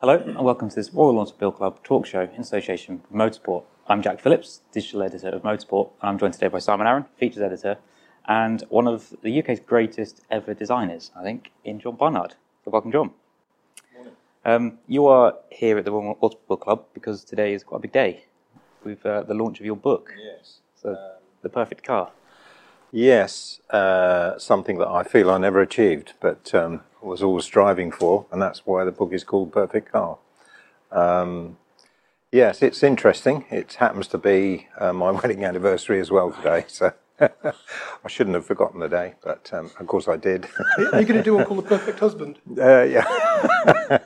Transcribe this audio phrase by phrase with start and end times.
[0.00, 3.64] Hello, and welcome to this Royal Automobile Club talk show in association with Motorsport.
[3.86, 7.40] I'm Jack Phillips, digital editor of Motorsport, and I'm joined today by Simon Arron, features
[7.40, 7.78] editor,
[8.28, 12.34] and one of the UK's greatest ever designers, I think, in John Barnard.
[12.62, 13.12] So welcome, John.
[14.44, 17.92] Um, you are here at the Royal Automobile Club because today is quite a big
[17.92, 18.26] day
[18.84, 20.12] with uh, the launch of your book.
[20.22, 20.58] Yes.
[20.74, 20.94] So,
[21.40, 22.10] The Perfect Car.
[22.96, 28.24] Yes, uh, something that I feel I never achieved, but um, was always striving for,
[28.32, 30.16] and that's why the book is called Perfect Car.
[30.90, 31.58] Um,
[32.32, 33.44] yes, it's interesting.
[33.50, 38.46] It happens to be uh, my wedding anniversary as well today, so I shouldn't have
[38.46, 40.48] forgotten the day, but um, of course I did.
[40.78, 42.38] Are you going to do one called The Perfect Husband?
[42.58, 43.98] uh, yeah.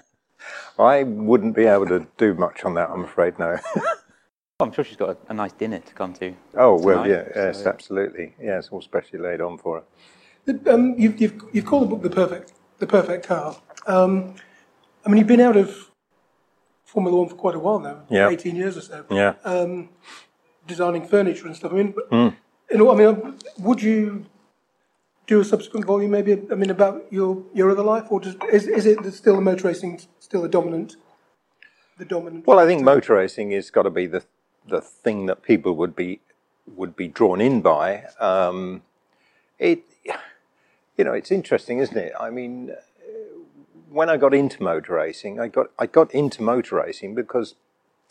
[0.81, 3.57] I wouldn't be able to do much on that, I'm afraid, no.
[4.61, 6.35] I'm sure she's got a, a nice dinner to come to.
[6.57, 8.35] oh, well, tonight, yeah, yes, so- absolutely.
[8.41, 9.83] Yes, all specially laid on for
[10.47, 10.59] her.
[10.73, 13.57] Um, you've, you've, you've called the book The Perfect, the Perfect Car.
[13.87, 14.35] Um,
[15.05, 15.91] I mean, you've been out of
[16.85, 18.29] Formula One for quite a while now, Yeah.
[18.29, 19.35] 18 years or so, Yeah.
[19.45, 19.91] um,
[20.67, 21.73] designing furniture and stuff.
[21.73, 22.29] I mean, but, Hmm.
[22.71, 24.27] you know, I mean, would you
[25.27, 28.05] do a subsequent volume maybe, I mean, about your, your other life?
[28.11, 30.97] Or just, is, is it still the motor racing still a dominant,
[31.99, 32.47] the dominant?
[32.47, 34.25] Well, I think motor racing has got to be the
[34.67, 36.21] the thing that people would be
[36.67, 38.05] would be drawn in by.
[38.21, 38.83] Um,
[39.59, 39.85] it,
[40.97, 42.13] you know, it's interesting, isn't it?
[42.19, 43.05] I mean, uh,
[43.89, 47.55] when I got into motor racing, I got I got into motor racing because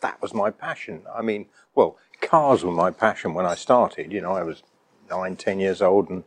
[0.00, 1.02] that was my passion.
[1.14, 4.12] I mean, well, cars were my passion when I started.
[4.12, 4.62] You know, I was
[5.08, 6.24] nine, ten years old and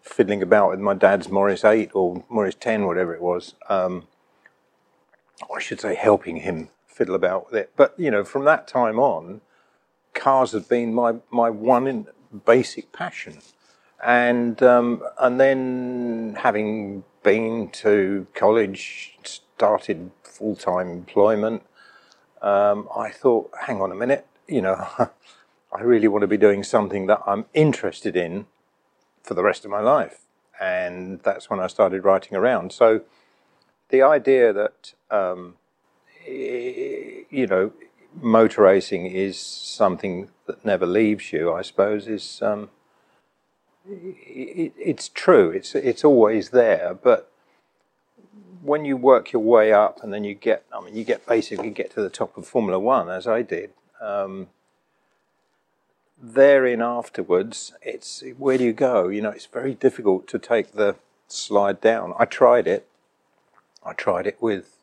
[0.00, 3.54] fiddling about with my dad's Morris Eight or Morris Ten, whatever it was.
[3.68, 4.06] Um,
[5.54, 7.72] I should say, helping him fiddle about with it.
[7.76, 9.40] But you know, from that time on,
[10.14, 12.06] cars have been my my one
[12.44, 13.38] basic passion,
[14.04, 21.62] and um, and then having been to college, started full time employment.
[22.42, 26.62] Um, I thought, hang on a minute, you know, I really want to be doing
[26.62, 28.46] something that I'm interested in
[29.22, 30.20] for the rest of my life,
[30.60, 32.72] and that's when I started writing around.
[32.72, 33.02] So
[33.88, 35.54] the idea that um,
[36.26, 37.72] you know
[38.20, 42.70] motor racing is something that never leaves you, I suppose, is um,
[43.86, 45.50] i it's true.
[45.50, 47.30] It's it's always there, but
[48.62, 51.70] when you work your way up and then you get, I mean, you get basically
[51.70, 53.70] get to the top of Formula One, as I did.
[54.00, 54.48] Um,
[56.20, 59.08] therein afterwards, it's where do you go?
[59.08, 60.96] You know, it's very difficult to take the
[61.28, 62.14] slide down.
[62.18, 62.88] I tried it.
[63.84, 64.78] I tried it with.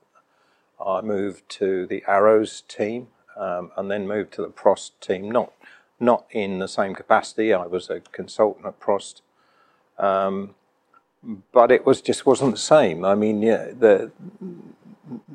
[0.83, 5.31] I moved to the Arrows team um, and then moved to the Prost team.
[5.31, 5.51] Not
[5.99, 7.53] not in the same capacity.
[7.53, 9.21] I was a consultant at Prost,
[9.99, 10.55] um,
[11.51, 13.05] but it was just wasn't the same.
[13.05, 14.11] I mean, yeah, the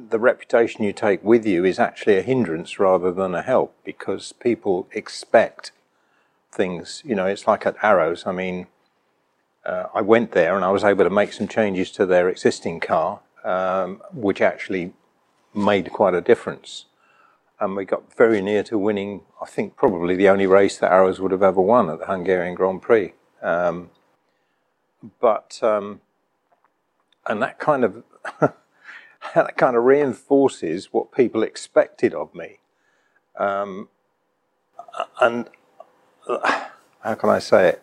[0.09, 4.33] the reputation you take with you is actually a hindrance rather than a help because
[4.33, 5.73] people expect
[6.53, 7.03] things.
[7.05, 8.27] You know, it's like at Arrows.
[8.27, 8.67] I mean,
[9.65, 12.81] uh, I went there and I was able to make some changes to their existing
[12.81, 14.93] car, um, which actually
[15.55, 16.87] made quite a difference.
[17.59, 21.21] And we got very near to winning, I think, probably the only race that Arrows
[21.21, 23.15] would have ever won at the Hungarian Grand Prix.
[23.43, 23.91] Um,
[25.21, 26.01] but, um,
[27.27, 28.05] and that kind of,
[29.35, 32.59] that kind of reinforces what people expected of me.
[33.39, 33.89] Um,
[35.21, 35.49] and
[36.29, 37.83] how can I say it?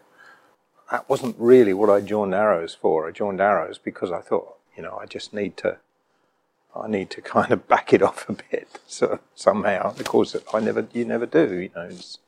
[0.91, 3.07] That wasn't really what I joined Arrows for.
[3.07, 5.77] I joined Arrows because I thought, you know, I just need to,
[6.75, 9.91] I need to kind of back it off a bit, so somehow.
[9.91, 11.53] Of course, I never, you never do.
[11.53, 12.19] You know, it's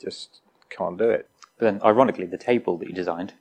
[0.00, 0.40] just
[0.70, 1.28] can't do it.
[1.58, 3.34] But then, ironically, the table that you designed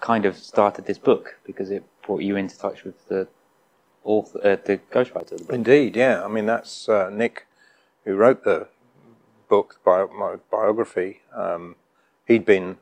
[0.00, 3.28] kind of started this book because it brought you into touch with the
[4.04, 5.54] author, uh, the ghostwriter of the book.
[5.54, 6.24] Indeed, yeah.
[6.24, 7.46] I mean, that's uh, Nick,
[8.04, 8.68] who wrote the
[9.48, 11.22] book, bio, my biography.
[11.34, 11.76] Um,
[12.26, 12.78] he'd been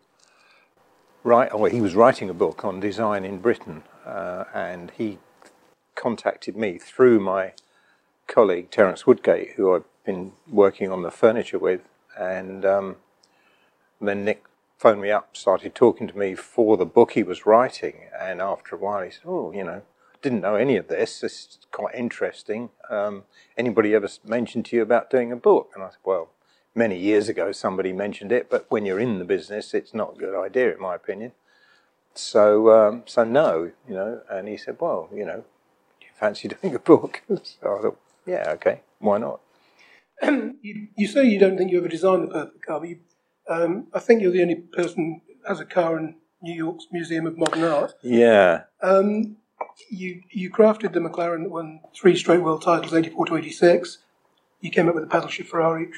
[1.24, 5.18] right, or he was writing a book on design in Britain, uh, and he
[6.06, 7.52] contacted me through my
[8.28, 11.80] colleague Terence Woodgate, who I've been working on the furniture with,
[12.16, 12.96] and um,
[14.00, 14.44] then Nick
[14.78, 18.76] phoned me up, started talking to me for the book he was writing, and after
[18.76, 19.82] a while he said, "Oh, you know,
[20.22, 21.18] didn't know any of this.
[21.18, 22.70] This is quite interesting.
[22.88, 23.24] Um,
[23.58, 25.72] anybody ever mentioned to you about doing a book?
[25.74, 26.28] And I said, well,
[26.72, 30.18] many years ago somebody mentioned it, but when you're in the business, it's not a
[30.20, 31.32] good idea, in my opinion.
[32.14, 34.20] So, um, so no, you know.
[34.30, 35.44] And he said, well, you know,
[36.18, 37.22] fancy doing a book?
[37.28, 39.40] so I thought, yeah, okay, why not?
[40.22, 42.98] you, you say you don't think you ever designed the perfect car, but you,
[43.48, 47.26] um, I think you're the only person who has a car in New York's Museum
[47.26, 47.94] of Modern Art.
[48.02, 48.62] Yeah.
[48.82, 49.36] Um,
[49.90, 53.98] you you crafted the McLaren that won three straight world titles, 84 to 86.
[54.60, 55.88] You came up with the pedal shift Ferrari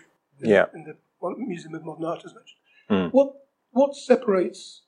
[0.41, 0.67] in, Yeah.
[0.75, 0.97] in the
[1.37, 2.59] Museum of Modern Art, as mentioned.
[2.91, 3.13] Mm.
[3.13, 3.35] What
[3.71, 4.83] what separates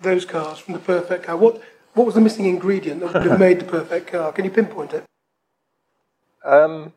[0.00, 1.36] those cars from the perfect car?
[1.36, 1.60] What
[1.98, 4.30] what was the missing ingredient that would have made the perfect car?
[4.30, 5.04] Can you pinpoint it?
[6.44, 6.92] Um,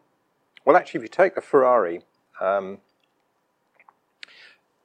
[0.64, 2.02] well, actually, if you take the Ferrari,
[2.40, 2.78] um,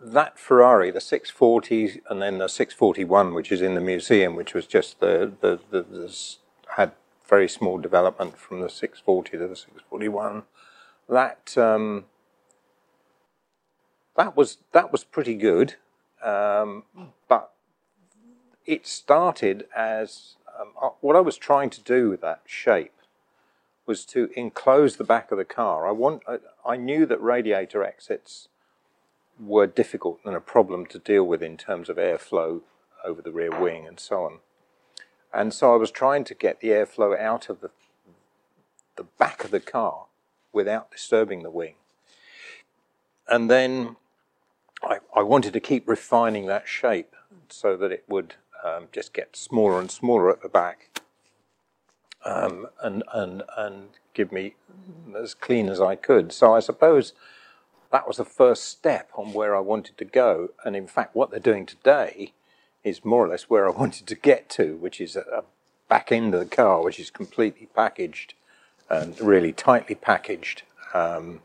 [0.01, 4.67] that Ferrari, the 640 and then the 641, which is in the museum, which was
[4.67, 6.37] just the, the, the, the
[6.77, 6.93] had
[7.29, 10.45] very small development from the 640 to the 641.
[11.11, 12.07] That um,
[14.17, 15.75] that was that was pretty good,
[16.23, 16.85] um,
[18.67, 22.93] it started as um, uh, what I was trying to do with that shape
[23.87, 25.87] was to enclose the back of the car.
[25.87, 28.49] I want I, I knew that radiator exits
[29.39, 32.63] were difficult and a problem to deal with in terms of airflow
[33.05, 34.39] over the rear wing and so on.
[35.33, 37.71] And so I was trying to get the airflow out of the
[38.97, 40.07] the back of the car
[40.53, 41.75] without disturbing the wing.
[43.29, 43.97] And then
[44.83, 47.15] I, I wanted to keep refining that shape
[47.49, 48.35] so that it would
[48.67, 51.01] um, just get smaller and smaller at the back
[52.25, 54.55] um, and, and, and give me
[55.17, 56.33] as clean as I could.
[56.33, 57.13] So I suppose
[57.93, 60.51] that was the first step on where I wanted to go.
[60.65, 62.33] And in fact, what they're doing today
[62.83, 65.45] is more or less where I wanted to get to, which is a,
[65.89, 68.35] back end of the car, which is completely packaged
[68.91, 70.63] and really tightly packaged.
[70.95, 71.43] Um,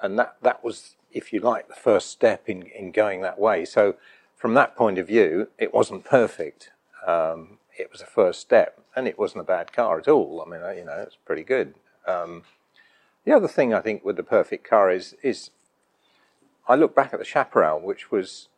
[0.00, 3.64] and that, that was, if you like, the first step in, in going that way.
[3.64, 3.96] So
[4.38, 6.70] from that point of view, it wasn't perfect.
[7.04, 10.42] Um, it was a first step, and it wasn't a bad car at all.
[10.46, 11.74] I mean, uh, you know, it's pretty good.
[12.06, 12.44] Um,
[13.24, 15.50] the other thing I think with the perfect car is is
[16.68, 18.48] I look back at the Chaparral, which was,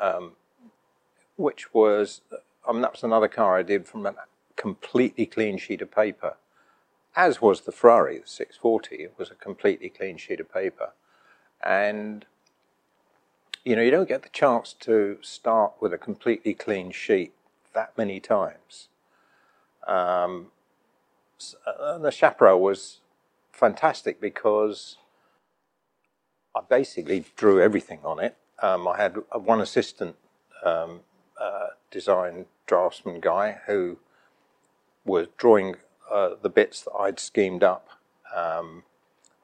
[0.00, 0.32] um,
[1.36, 2.22] which was,
[2.66, 4.14] I mean, that was another car I did from a
[4.56, 6.36] completely clean sheet of paper,
[7.14, 8.96] as was the Ferrari, the 640.
[8.96, 10.92] It was a completely clean sheet of paper,
[11.62, 12.24] and
[13.64, 17.32] you know, you don't get the chance to start with a completely clean sheet
[17.74, 18.88] that many times.
[19.86, 20.48] Um,
[21.38, 23.00] s- uh, the Chaparral was
[23.52, 24.96] fantastic because
[26.56, 28.36] I basically drew everything on it.
[28.60, 30.16] Um, I had uh, one assistant
[30.64, 31.00] um,
[31.40, 33.98] uh, design draftsman guy who
[35.04, 35.76] was drawing
[36.10, 37.88] uh, the bits that I'd schemed up,
[38.34, 38.84] um,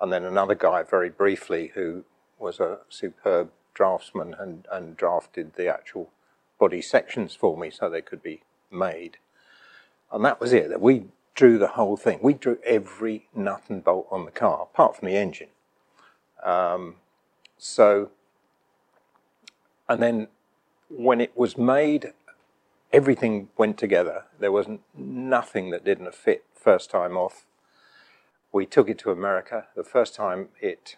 [0.00, 2.04] and then another guy very briefly who
[2.38, 6.10] was a superb draftsman and, and drafted the actual
[6.58, 8.42] body sections for me so they could be
[8.72, 9.18] made.
[10.10, 10.68] And that was it.
[10.68, 11.04] That we
[11.36, 12.18] drew the whole thing.
[12.20, 15.50] We drew every nut and bolt on the car, apart from the engine.
[16.42, 16.96] Um,
[17.56, 18.10] so,
[19.88, 20.26] and then
[20.90, 22.12] when it was made,
[22.92, 24.24] everything went together.
[24.40, 24.66] There was
[24.96, 27.44] nothing that didn't fit first time off.
[28.50, 29.68] We took it to America.
[29.76, 30.96] The first time it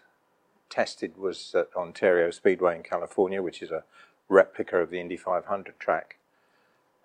[0.71, 3.85] tested was at Ontario Speedway in California, which is a
[4.29, 6.19] replica of the Indy 500 track,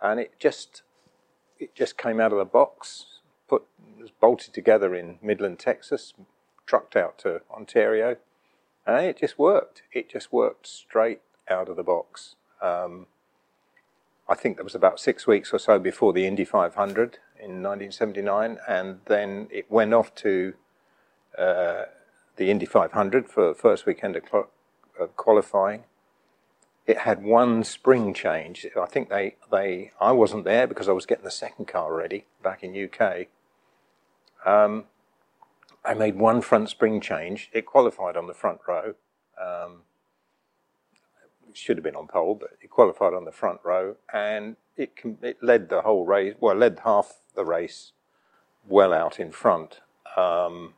[0.02, 0.84] and it just
[1.60, 3.06] it just came out of the box,
[3.48, 3.64] put
[4.00, 6.14] was bolted together in Midland, Texas,
[6.66, 8.18] trucked out to Ontario,
[8.86, 9.84] and it just worked.
[9.92, 12.36] It just worked straight out of the box.
[12.62, 13.08] Um,
[14.28, 18.58] I think there was about six weeks or so before the Indy 500 in 1979,
[18.68, 20.54] and then it went off to
[21.38, 21.84] uh,
[22.36, 24.24] the Indy 500 for the first weekend of,
[25.15, 25.84] qualifying.
[26.88, 28.65] It had one spring change.
[28.80, 32.25] I think they, they I wasn't there because I was getting the second car ready
[32.44, 33.27] back in UK.
[34.46, 34.86] Um,
[35.84, 37.50] I made one front spring change.
[37.54, 38.94] It qualified on the front row.
[39.42, 39.82] Um,
[41.54, 45.42] should have been on pole, but it qualified on the front row, and it it
[45.42, 46.36] led the whole race.
[46.39, 47.94] Well, led half the race
[48.68, 49.80] well out in front,
[50.18, 50.74] um,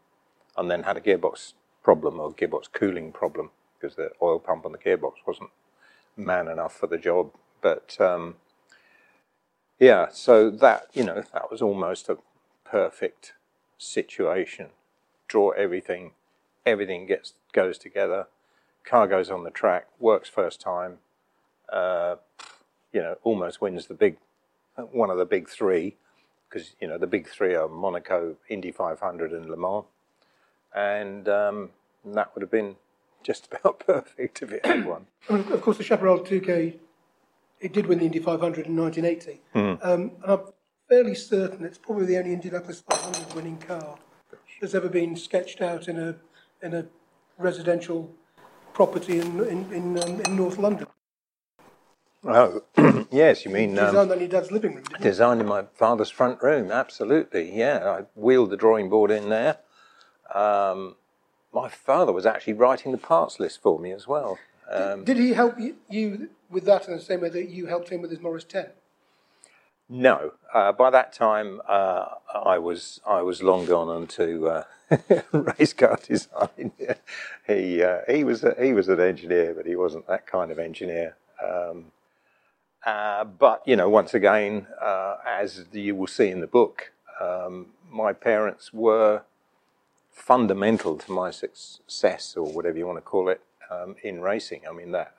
[0.58, 4.72] and then had a gearbox problem or gearbox cooling problem because the oil pump on
[4.72, 5.50] the gearbox wasn't
[6.16, 7.32] man enough for the job.
[7.62, 8.36] But um,
[9.80, 12.18] yeah, so that you know that was almost a
[12.66, 13.34] perfect
[13.78, 14.68] situation.
[15.28, 16.12] Draw everything,
[16.66, 18.28] everything gets goes together.
[18.84, 21.00] Car goes on the track, works first time.
[21.72, 22.16] Uh,
[22.94, 24.18] you know, almost wins the big,
[24.76, 25.98] one of the big three,
[26.50, 29.86] because you know the big three are Monaco, Indy 500, and Le Mans,
[30.76, 31.70] and um,
[32.06, 32.76] that would have been
[33.24, 34.88] just about perfect if it had.
[35.30, 36.76] I mean, of course, the Chaparral 2K,
[37.60, 39.42] it did win the Indy 500 in 1980.
[39.54, 40.42] Um, and I'm
[40.88, 43.98] fairly certain it's probably the only Indianapolis 500 winning car
[44.62, 46.16] that's ever been sketched out in a
[46.62, 46.86] in a
[47.38, 48.12] residential
[48.74, 50.88] property in in, in, um, in North London.
[52.24, 52.64] Oh,
[53.12, 56.42] yes, you mean um, Designed on your dad's living room, designed in my father's front
[56.42, 56.72] room?
[56.72, 58.00] Absolutely, yeah.
[58.00, 59.60] I wheeled the drawing board in there.
[60.34, 60.96] Um,
[61.54, 64.38] my father was actually writing the parts list for me as well.
[64.70, 67.90] Um, Did he help you, you with that in the same way that you helped
[67.90, 68.68] him with his Morris 10?
[69.90, 74.64] No, uh, by that time uh, I was I was long gone on to uh,
[75.32, 76.74] race car design.
[77.48, 80.60] he uh, he was a, he was an engineer, but he wasn't that kind of
[80.60, 81.16] engineer.
[81.42, 81.86] Um,
[82.86, 86.92] uh, but you know, once again, uh, as you will see in the book,
[87.22, 89.24] um, my parents were
[90.18, 94.62] fundamental to my success, or whatever you want to call it, um, in racing.
[94.70, 95.14] I mean that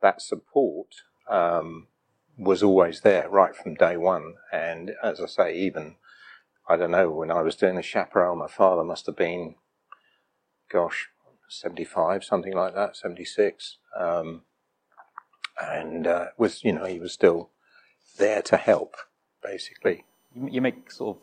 [0.00, 1.02] that support.
[1.28, 1.86] Um,
[2.36, 4.34] was always there right from day one.
[4.52, 5.96] And as I say, even,
[6.68, 9.54] I don't know, when I was doing the chaparral, my father must have been,
[10.70, 11.08] gosh,
[11.48, 13.78] 75, something like that, 76.
[13.98, 14.42] Um,
[15.60, 17.50] and uh, was, you know, he was still
[18.18, 18.96] there to help,
[19.42, 20.04] basically.
[20.34, 21.22] You make sort of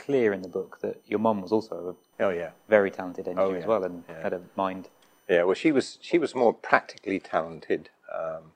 [0.00, 2.50] clear in the book that your mum was also a Oh, yeah.
[2.68, 4.22] very talented engineer Oh, as well and Yeah.
[4.22, 4.88] had a mind.
[5.28, 8.52] Yeah, well, she was she was more practically talented, um,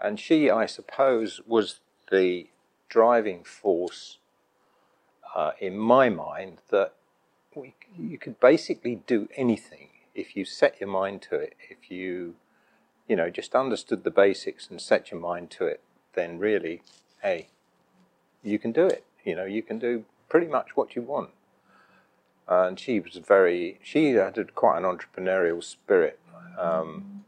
[0.00, 2.48] and she, I suppose, was the
[2.88, 4.18] driving force
[5.34, 6.94] uh, in my mind that
[7.54, 11.54] we, you could basically do anything if you set your mind to it.
[11.68, 12.34] If you,
[13.06, 15.80] you know, just understood the basics and set your mind to it,
[16.14, 16.82] then really,
[17.22, 17.48] hey,
[18.42, 19.04] you can do it.
[19.24, 21.30] You know, you can do pretty much what you want.
[22.48, 26.18] And she was very she had quite an entrepreneurial spirit.
[26.58, 27.24] Um,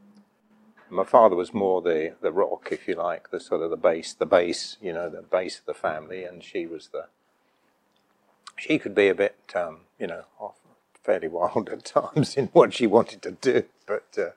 [0.89, 4.13] my father was more the the rock if you like the sort of the base
[4.13, 6.23] the base you know the base of the family.
[6.23, 7.05] And she was the
[8.57, 10.55] she could be a bit um, you know off,
[11.03, 13.63] fairly wild at times in what she wanted to do.
[13.85, 14.31] But uh,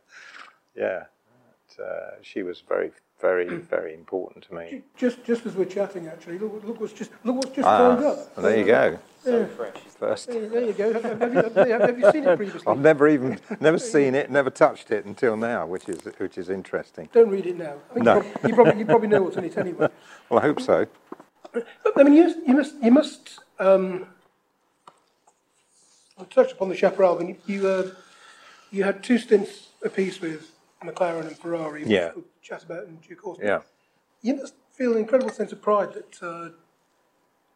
[0.76, 1.04] yeah
[1.76, 6.06] but, uh, she was very very very important to me Just just as we're chatting,
[6.08, 8.37] actually, look, look what's just look what's just ah, turned up.
[8.37, 9.76] there you go So fresh.
[9.99, 10.92] first There, there you go.
[10.92, 12.62] Have, have, you, have, have you seen it previously?
[12.66, 16.49] I've never even never seen it, never touched it until now, which is which is
[16.50, 17.08] interesting.
[17.12, 17.75] Don't read it now.
[17.90, 18.16] I think No.
[18.16, 19.88] you, prob- you probably you probably know what's in it anyway.
[20.28, 20.87] Well, I hope so.
[21.96, 24.06] I mean, you, you must you must um,
[26.18, 27.90] I touched upon the Chaparral, and you you, uh,
[28.70, 30.50] you had two stints apiece with
[30.87, 31.83] McLaren and Ferrari.
[31.83, 32.12] which Yeah.
[32.14, 33.38] We'll chat about in due course.
[33.43, 33.61] Yeah.
[34.23, 36.50] You must feel an incredible sense of pride that uh,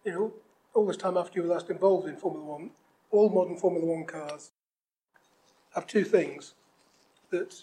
[0.05, 0.33] you know
[0.75, 2.71] all this time after you were last involved in Formula One,
[3.11, 4.51] all modern Formula One cars
[5.75, 6.55] have two things
[7.31, 7.63] that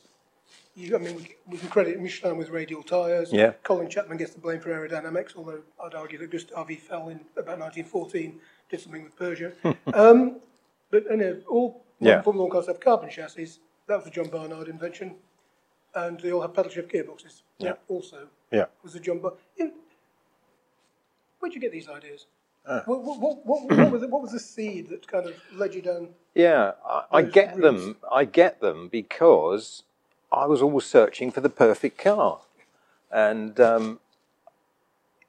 [0.76, 0.96] you.
[0.96, 3.32] I mean, we, we can credit Michelin with radial tyres.
[3.32, 3.54] Yeah.
[3.64, 7.60] Colin Chapman gets the blame for aerodynamics, although I'd argue that Gustave Eiffel in about
[7.60, 9.54] 1914 did something with Persia.
[9.94, 10.40] um,
[10.92, 12.22] but you know, all modern Yeah.
[12.22, 13.52] Formula One cars have carbon chassis.
[13.88, 15.16] That was a John Barnard invention,
[15.98, 17.42] and they all have pedal shift gearboxes.
[17.58, 17.74] Yeah.
[17.88, 18.66] Also Yeah.
[18.84, 19.02] was a.
[19.04, 19.72] You,
[21.40, 22.28] where'd you get these ideas?
[22.68, 22.84] Ah.
[22.86, 26.10] What, what, what, was the, what was the seed that kind of led you down?
[26.36, 27.62] Yeah, I, I get routes.
[27.62, 27.96] them.
[28.12, 29.84] I get them because
[30.32, 32.42] I was always searching for the perfect car,
[33.10, 34.00] and um,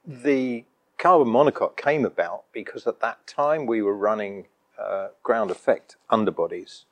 [0.04, 0.64] the
[0.98, 4.46] carbon monocoque came about because at that time we were running
[4.78, 6.84] uh, ground effect underbodies,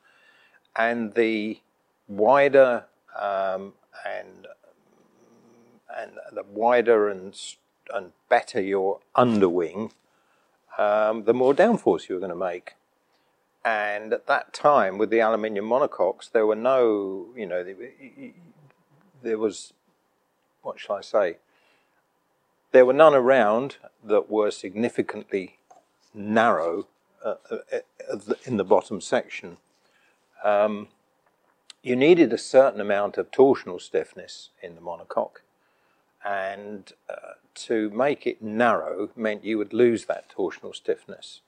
[0.76, 1.58] and the
[2.08, 2.84] wider
[3.18, 4.46] um, and
[5.96, 7.38] and the wider and
[7.92, 9.92] and better your underwing,
[10.78, 12.74] um, the more downforce you were going to make.
[13.64, 17.64] And at that time, with the aluminium monocoques, there were no, you know,
[19.22, 19.72] there- was,
[20.62, 21.38] what shall I say?
[22.70, 25.58] There were none around that were significantly
[26.14, 26.86] narrow
[27.24, 27.56] uh, uh,
[28.12, 29.56] uh, in the bottom section.
[30.44, 30.88] Um,
[31.86, 35.42] you needed a certain amount of torsional stiffness in the monocoque,
[36.24, 41.42] and uh, to make it narrow meant you would lose that torsional stiffness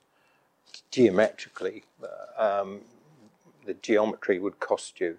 [0.93, 1.83] geometrically.
[2.01, 2.83] uh, Um,
[3.67, 5.19] the geometry would cost you.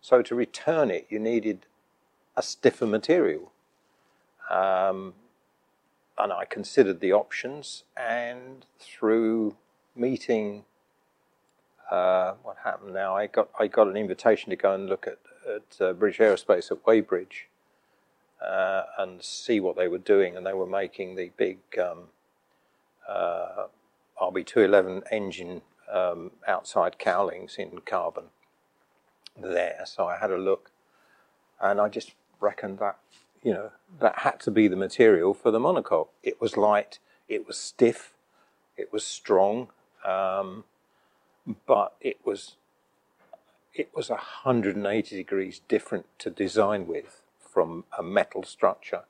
[0.00, 1.66] So to return it, you needed
[2.36, 3.52] a stiffer material.
[4.50, 5.14] Um,
[6.18, 9.56] and I considered the options, and through
[9.94, 10.64] meeting,
[11.90, 13.16] uh, what happened now?
[13.16, 16.70] I got I got an invitation to go and look at at uh, British Aerospace
[16.70, 17.48] at Weybridge
[18.44, 22.08] uh, and see what they were doing, and they were making the big um,
[24.20, 25.62] RB211 engine
[25.92, 28.24] um, outside cowlings in carbon
[29.40, 29.82] there.
[29.84, 30.70] So I had a look,
[31.60, 32.98] and I just reckoned that
[33.42, 36.08] you know that had to be the material for the monocoque.
[36.22, 38.14] It was light, it was stiff,
[38.76, 39.68] it was strong,
[40.04, 40.64] um,
[41.66, 42.56] but it was
[43.74, 49.02] it was 180 degrees different to design with from a metal structure.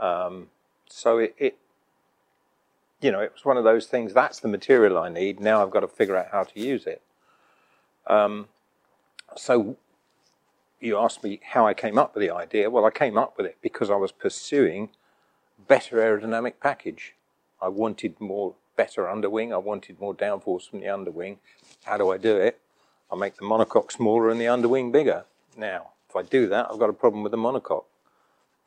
[0.00, 0.48] Um,
[0.88, 1.58] so it, it,
[3.00, 4.14] you know, it was one of those things.
[4.14, 5.40] That's the material I need.
[5.40, 7.02] Now I've got to figure out how to use it.
[8.06, 8.48] Um,
[9.36, 9.76] so
[10.80, 12.70] you asked me how I came up with the idea.
[12.70, 14.90] Well, I came up with it because I was pursuing
[15.68, 17.14] better aerodynamic package.
[17.60, 19.52] I wanted more better underwing.
[19.52, 21.38] I wanted more downforce from the underwing.
[21.84, 22.60] How do I do it?
[23.10, 25.24] I make the monocoque smaller and the underwing bigger.
[25.56, 27.84] Now, if I do that, I've got a problem with the monocoque.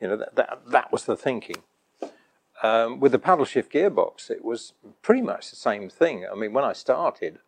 [0.00, 1.62] You know, that, that, that was the thinking.
[2.62, 4.72] Um, with the paddle shift gearbox, it was
[5.02, 6.26] pretty much the same thing.
[6.30, 7.38] I mean, when I started,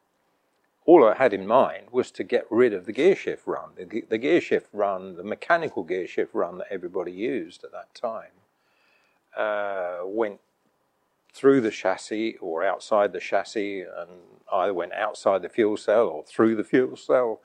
[0.84, 3.70] all I had in mind was to get rid of the gear shift run.
[3.76, 7.94] The, the gear shift run, the mechanical gear shift run that everybody used at that
[7.94, 8.32] time,
[9.36, 10.40] uh, went
[11.32, 14.10] through the chassis or outside the chassis and
[14.52, 17.40] either went outside the fuel cell or through the fuel cell.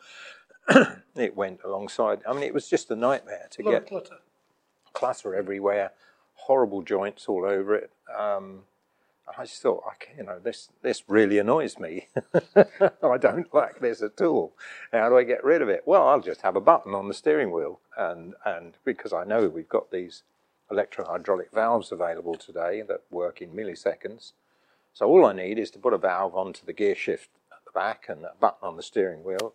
[1.15, 2.21] it went alongside.
[2.27, 4.17] I mean, it was just a nightmare to A get clutter.
[4.93, 5.91] clutter everywhere,
[6.35, 7.91] horrible joints all over it.
[8.17, 8.61] Um,
[9.37, 12.07] I just thought, I can, you know, this this really annoys me.
[12.55, 14.53] I don't like this at all.
[14.91, 15.83] How do I get rid of it?
[15.85, 19.47] Well, I'll just have a button on the steering wheel, and and because I know
[19.47, 20.23] we've got these
[20.73, 24.33] electrohydraulic valves available today that work in milliseconds,
[24.93, 27.71] so all I need is to put a valve onto the gear shift at the
[27.71, 29.53] back and a button on the steering wheel,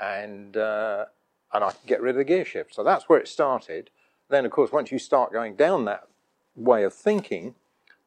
[0.00, 1.06] and uh,
[1.52, 2.74] and I can get rid of the gear shift.
[2.74, 3.90] So that's where it started.
[4.28, 6.08] Then, of course, once you start going down that
[6.54, 7.54] way of thinking,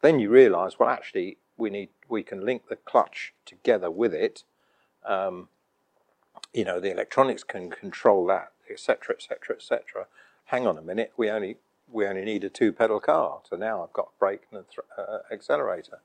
[0.02, 4.44] then you realise, well, actually, we need we can link the clutch together with it.
[5.06, 5.48] Um,
[6.54, 10.08] you know, the electronics can control that, etc., etc., etc.
[10.46, 11.58] Hang on a minute, we only
[11.92, 15.20] we only need a two pedal car, so now I've got brake and th- uh,
[15.32, 16.00] accelerator,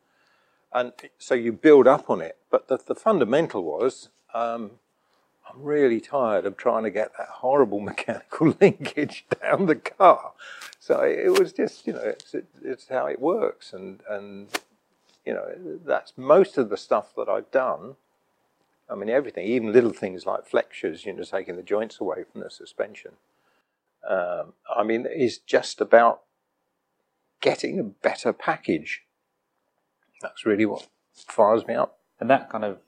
[0.73, 2.37] and so you build up on it.
[2.51, 4.09] But the, the fundamental was.
[4.35, 4.73] Um,
[5.49, 10.33] I'm really tired of trying to get that horrible mechanical linkage down the car.
[10.79, 13.73] So it was just, you know, it's, it's how it works.
[13.73, 14.49] And, and,
[15.25, 17.97] you know, that's most of the stuff that I've done.
[18.89, 22.43] I mean, everything, even little things like flexures, you know, taking the joints away from
[22.43, 23.13] the suspension.
[24.09, 26.23] Um, I mean, it's just about
[27.41, 29.03] getting a better package.
[30.23, 31.99] That's really what fires me up.
[32.21, 32.79] And that kind of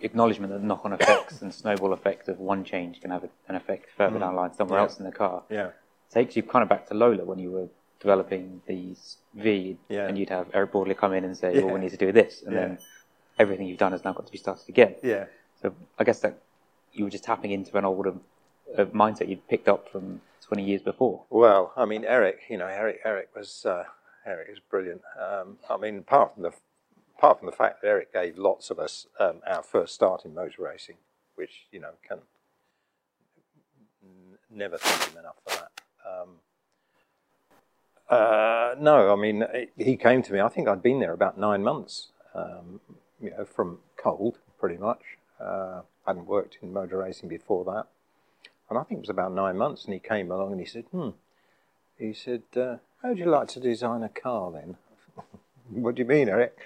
[0.00, 4.18] acknowledgement that knock-on effects and snowball effect of one change can have an effect further
[4.18, 4.82] down the line somewhere Yeah.
[4.84, 5.70] else in the car Yeah.
[6.10, 7.68] takes you kind of back to Lola when you were
[8.00, 10.06] developing these V, Yeah.
[10.06, 12.42] and you'd have Eric Broadley come in and say, "Well, we need to do this,"
[12.44, 12.60] and Yeah.
[12.60, 12.78] then
[13.40, 14.94] everything you've done has now got to be started again.
[15.02, 15.26] Yeah.
[15.60, 16.38] So I guess that
[16.92, 18.14] you were just tapping into an older
[18.76, 21.24] uh, mindset you'd picked up from 20 years before.
[21.30, 23.84] Well, I mean, Eric, you know, Eric, Eric was uh,
[24.26, 25.02] Eric is brilliant.
[25.20, 26.52] Um, I mean, apart from the
[27.16, 30.34] apart from the fact that Eric gave lots of us um, our first start in
[30.34, 30.96] motor racing,
[31.34, 32.18] which you know can
[34.50, 35.70] never thank him enough for that.
[36.08, 36.28] Um,
[38.08, 40.40] uh, no, I mean, it- he came to me.
[40.40, 42.08] I think I'd been there about nine months.
[42.34, 42.80] Um,
[43.20, 45.02] you know, from cold, pretty much.
[45.40, 47.86] Uh, hadn't worked in motor racing before that.
[48.68, 50.84] And I think it was about nine months, and he came along and he said,
[50.90, 51.10] "Hmm."
[51.98, 54.76] He said, uh, "How would you like to design a car then?"
[55.70, 56.56] what do you mean, Eric?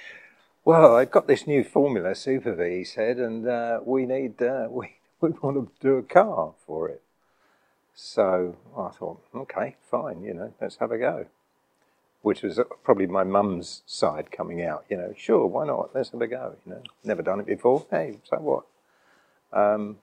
[0.64, 4.68] Well, I've got this new Formula Super V, he said, and uh, we need uh,
[4.70, 7.02] we we want to do a car for it.
[7.94, 11.26] So I thought, okay, fine, you know, let's have a go.
[12.22, 15.90] Which was probably my mum's side coming out, you know, sure, why not?
[15.94, 16.82] Let's have a go, you know.
[17.04, 17.84] Never done it before.
[17.90, 18.64] Hey, so what?
[19.52, 19.98] Um,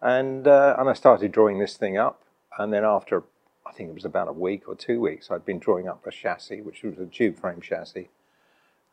[0.00, 2.22] and uh, and I started drawing this thing up,
[2.58, 3.24] and then after
[3.66, 6.10] I think it was about a week or two weeks, I'd been drawing up a
[6.10, 8.10] chassis, which was a tube frame chassis,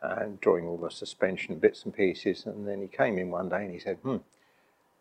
[0.01, 2.45] and drawing all the suspension bits and pieces.
[2.45, 4.17] And then he came in one day and he said, "Hmm."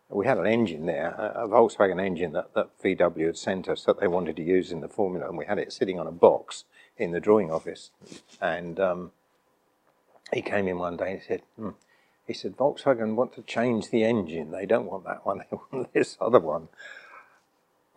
[0.09, 3.99] We had an engine there, a Volkswagen engine that, that VW had sent us that
[3.99, 6.65] they wanted to use in the Formula, and we had it sitting on a box
[6.97, 7.89] in the drawing office.
[8.39, 9.11] And um,
[10.31, 11.69] he came in one day and he said, hmm.
[12.25, 14.51] He said, Volkswagen want to change the engine.
[14.51, 15.43] They don't want that one.
[15.51, 16.69] They want this other one.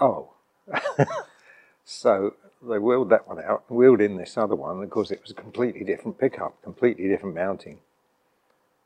[0.01, 0.31] Oh.
[1.85, 4.83] so they wheeled that one out, wheeled in this other one.
[4.83, 7.79] Of course, it was a completely different pickup, completely different mounting.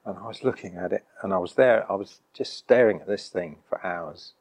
[0.05, 1.91] And I was looking at it, and I was there.
[1.91, 4.33] I was just staring at this thing for hours,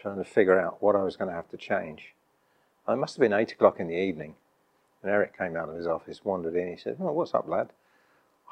[0.00, 2.14] trying to figure out what I was going to have to change.
[2.86, 4.34] And it must have been eight o'clock in the evening.
[5.02, 6.68] And Eric came out of his office, wandered in.
[6.68, 7.70] He said, "Oh, what's up, lad?"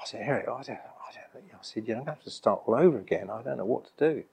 [0.01, 2.63] I said, Eric, I, don't, I, don't, I said, you're going to have to start
[2.67, 3.31] all over again.
[3.31, 4.25] I don't know what to do.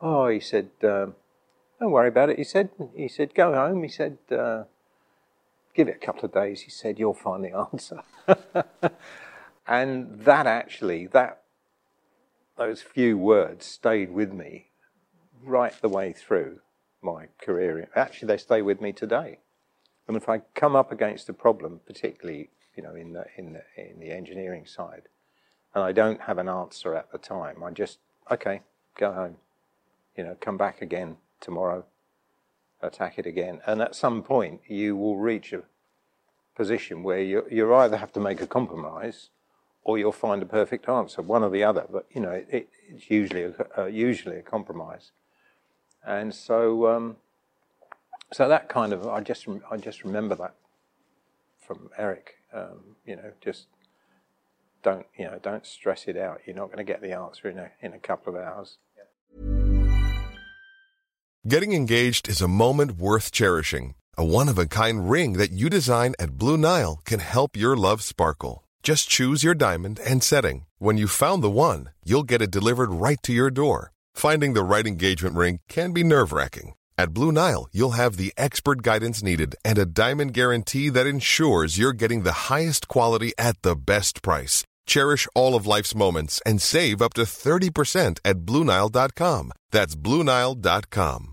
[0.00, 1.14] Oh, he said, um,
[1.80, 2.38] don't worry about it.
[2.38, 3.82] He said, he said, go home.
[3.82, 4.64] He said, uh,
[5.74, 6.62] give it a couple of days.
[6.62, 8.02] He said, you'll find the answer.
[9.66, 11.42] and that actually, that
[12.56, 14.66] those few words stayed with me
[15.42, 16.60] right the way through
[17.02, 17.88] my career.
[17.94, 19.38] Actually, they stay with me today.
[20.06, 23.62] And if I come up against a problem, particularly you know in the in the
[23.76, 25.02] in the engineering side,
[25.74, 27.98] and I don't have an answer at the time, I just
[28.30, 28.62] okay,
[28.98, 29.36] go home.
[30.16, 31.84] You know, come back again tomorrow,
[32.80, 35.62] attack it again, and at some point you will reach a
[36.54, 39.30] position where you you either have to make a compromise,
[39.82, 41.86] or you'll find a perfect answer, one or the other.
[41.90, 45.12] But you know, it, it's usually a, uh, usually a compromise.
[46.06, 47.16] And so, um,
[48.32, 50.54] so that kind of, I just, I just remember that
[51.66, 52.34] from Eric.
[52.54, 53.66] Um, you know, just
[54.84, 56.40] don't, you know, don't stress it out.
[56.46, 58.78] You're not going to get the answer in a, in a couple of hours.
[61.46, 63.96] Getting engaged is a moment worth cherishing.
[64.16, 68.62] A one-of-a-kind ring that you design at Blue Nile can help your love sparkle.
[68.82, 70.66] Just choose your diamond and setting.
[70.78, 73.92] When you found the one, you'll get it delivered right to your door.
[74.14, 76.74] Finding the right engagement ring can be nerve wracking.
[76.96, 81.76] At Blue Nile, you'll have the expert guidance needed and a diamond guarantee that ensures
[81.76, 84.64] you're getting the highest quality at the best price.
[84.86, 89.52] Cherish all of life's moments and save up to 30% at BlueNile.com.
[89.72, 91.30] That's BlueNile.com.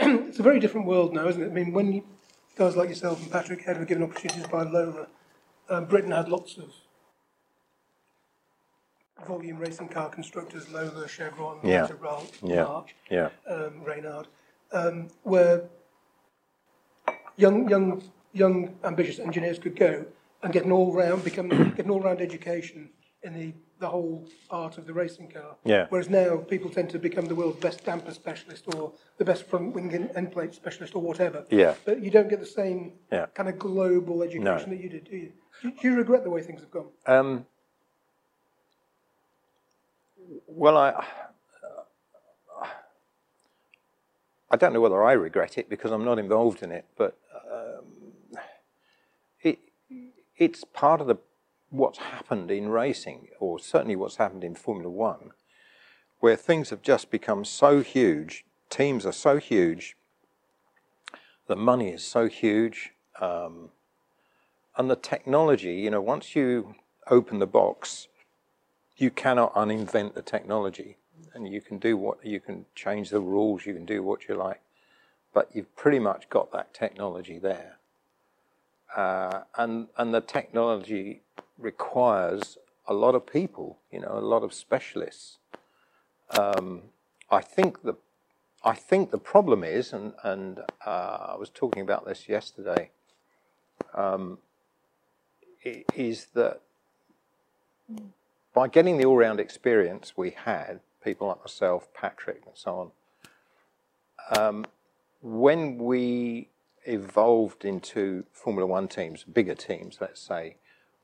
[0.34, 1.46] It's a very different world now, isn't it?
[1.46, 2.02] I mean, when
[2.56, 5.06] guys like yourself and Patrick Head were given opportunities by Lola,
[5.68, 6.72] um, Britain had lots of
[9.26, 11.88] volume racing car constructors, Lola, Chevron, Yeah.
[12.00, 12.64] Ralt, Yeah.
[12.64, 13.30] March, Yeah.
[13.48, 14.28] um, Reynard,
[14.72, 15.68] um, where
[17.36, 20.04] young, young, young, ambitious engineers could go
[20.42, 22.90] and get an all-round, become get an all-round education
[23.22, 25.56] in the, the whole art of the racing car.
[25.64, 25.86] Yeah.
[25.88, 29.72] Whereas now people tend to become the world's best damper specialist or the best front
[29.74, 31.46] wing and end plate specialist or whatever.
[31.50, 31.74] Yeah.
[31.86, 33.26] But you don't get the same Yeah.
[33.34, 34.76] kind of global education No.
[34.76, 35.32] that you did, do you?
[35.62, 36.88] Do you regret the way things have gone?
[37.06, 37.46] Um,
[40.56, 41.04] well, I
[44.50, 48.38] I don't know whether I regret it because I'm not involved in it, but um,
[49.42, 49.58] it
[50.36, 51.16] it's part of the
[51.70, 55.32] what's happened in racing, or certainly what's happened in Formula One,
[56.20, 58.44] where things have just become so huge.
[58.70, 59.96] Teams are so huge.
[61.48, 62.92] The money is so huge.
[63.20, 63.70] Um,
[64.76, 66.76] and the technology, you know, once you
[67.08, 68.08] open the box,
[68.96, 70.96] you cannot uninvent the technology,
[71.34, 74.34] and you can do what you can change the rules, you can do what you
[74.34, 74.60] like,
[75.32, 77.78] but you've pretty much got that technology there,
[78.96, 81.22] uh, and and the technology
[81.58, 85.38] requires a lot of people, you know, a lot of specialists.
[86.30, 86.82] Um,
[87.30, 87.94] I think the
[88.64, 92.90] I think the problem is, and and uh, I was talking about this yesterday
[95.64, 96.60] i- is that
[98.54, 102.92] by getting the all-round experience we had, people like myself, Patrick, and so
[104.30, 104.64] on, um,
[105.20, 106.48] when we
[106.86, 110.56] evolved into Formula One teams, bigger teams, let's say,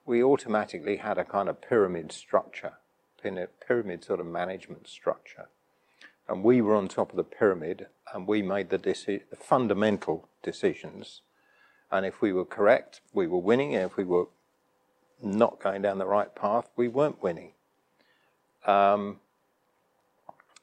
[0.06, 2.74] we automatically had a kind of pyramid structure,
[3.66, 5.48] pyramid sort of management structure.
[6.28, 10.28] And we were on top of the pyramid, and we made the, deci- the fundamental
[10.42, 11.22] decisions.
[11.90, 13.74] And if we were correct, we were winning.
[13.74, 14.26] And if we were
[15.22, 17.52] not going down the right path, we weren't winning.
[18.66, 19.20] Um,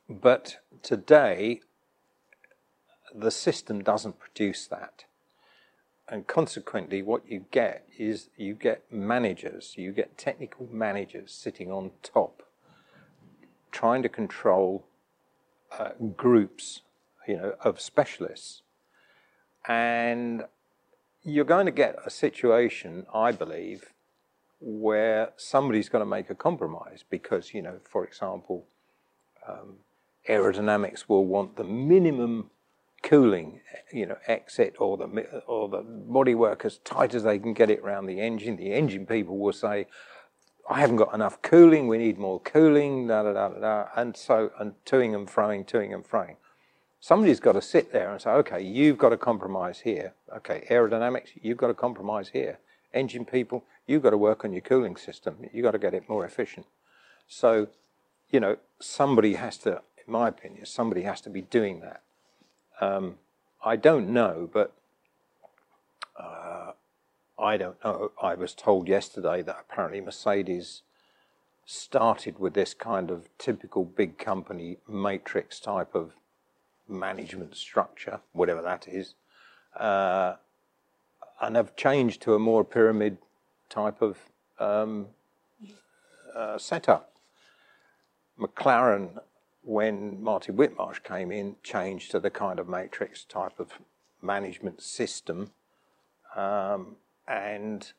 [0.10, 1.62] but today,
[3.14, 5.06] the system doesn't produce that.
[6.10, 11.92] And consequently, what you get is you get managers, you get technical managers sitting on
[12.02, 12.44] top,
[13.72, 14.86] trying to control
[15.78, 16.82] uh, groups,
[17.28, 18.62] you know, of specialists.
[19.68, 20.46] And
[21.24, 23.92] you're going to get a situation, I believe,
[24.60, 28.66] where somebody's got to make a compromise because, you know, for example,
[29.48, 29.78] um,
[30.28, 32.50] aerodynamics will want the minimum
[33.04, 33.62] cooling,
[33.94, 35.06] you know, exit or the
[35.48, 38.58] or the bodywork as tight as they can get it around the engine.
[38.58, 39.88] The engine people will say,
[40.70, 41.88] "I haven't got enough cooling.
[41.88, 43.88] We need more cooling." Da da da da, da.
[43.96, 46.38] and so and toing and froing, toing and froing.
[47.00, 50.14] Somebody's got to sit there and say, "Okay, you've got to compromise here.
[50.36, 52.60] Okay, aerodynamics, you've got to compromise here.
[52.94, 55.38] Engine people, you've got to work on your cooling system.
[55.54, 56.66] You've got to get it more efficient."
[57.28, 57.68] So,
[58.30, 62.02] you know, somebody has to, in my opinion, somebody has to be doing that.
[62.80, 63.16] Um,
[63.64, 64.74] I don't know, but
[66.18, 66.72] uh,
[67.38, 68.12] I don't know.
[68.22, 70.84] I was told yesterday that apparently Mercedes
[71.66, 76.14] started with this kind of typical big company matrix type of
[76.88, 79.16] management structure, whatever that is,
[79.78, 80.36] uh,
[81.42, 83.18] and have changed to a more pyramid
[83.70, 84.18] type of
[84.60, 85.08] um,
[86.36, 87.14] uh, setup.
[88.40, 89.20] McLaren,
[89.64, 93.74] when Martin Whitmarsh came in, changed to the kind of matrix type of
[94.22, 95.52] management system.
[96.36, 96.96] Um,
[97.28, 97.92] and,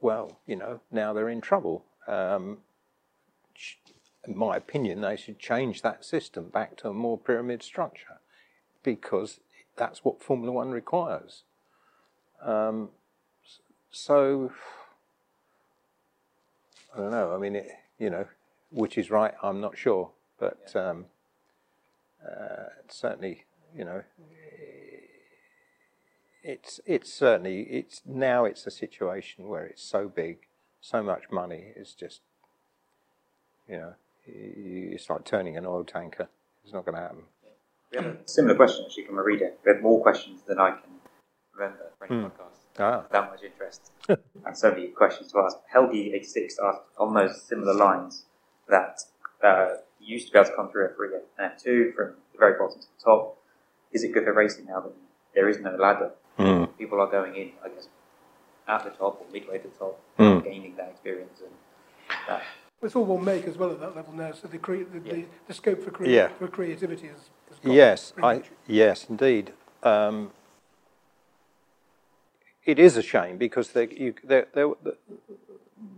[0.00, 1.84] well, you know, now they're in trouble.
[2.06, 2.58] Um,
[4.26, 8.20] in my opinion, they should change that system back to a more pyramid structure
[8.82, 9.40] because
[9.76, 11.42] that's what Formula One requires.
[12.44, 12.90] Um,
[13.90, 14.52] so,
[16.94, 17.34] I don't know.
[17.34, 18.26] I mean, it, you know,
[18.70, 20.10] which is right, I'm not sure.
[20.38, 21.06] But um,
[22.24, 24.02] uh, certainly, you know,
[26.42, 30.38] it's it's certainly it's now it's a situation where it's so big,
[30.80, 31.72] so much money.
[31.76, 32.20] It's just,
[33.68, 33.94] you know,
[34.26, 36.28] it's like turning an oil tanker.
[36.64, 37.22] It's not going to happen.
[37.92, 39.52] We had a similar question actually from a reader.
[39.64, 40.93] We had more questions than I can
[41.56, 42.30] remember for any mm.
[42.30, 42.58] podcast.
[42.78, 43.04] Ah.
[43.10, 45.56] That much interest and so many questions to ask.
[45.74, 48.24] Helgi86 asked on those similar lines
[48.68, 49.00] that
[49.42, 52.58] uh, you used to be able to come through F3 and F2 from the very
[52.58, 53.38] bottom to the top.
[53.92, 54.92] Is it good for racing now that
[55.34, 56.10] there is no ladder?
[56.38, 56.76] Mm.
[56.78, 57.88] People are going in, I guess,
[58.66, 60.42] at the top or midway to the top, mm.
[60.42, 61.50] gaining that experience and
[62.28, 62.42] that.
[62.82, 65.12] It's all one make as well at that level now, so the, cre- the, yeah.
[65.12, 66.28] the, the, scope for, cre- yeah.
[66.38, 67.30] for creativity is.
[67.62, 69.52] Yes, I, yes, indeed.
[69.82, 70.32] Um,
[72.64, 74.70] it is a shame because there, you, there, there,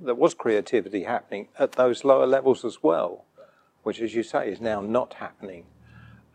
[0.02, 3.24] there was creativity happening at those lower levels as well,
[3.82, 5.64] which, as you say, is now not happening.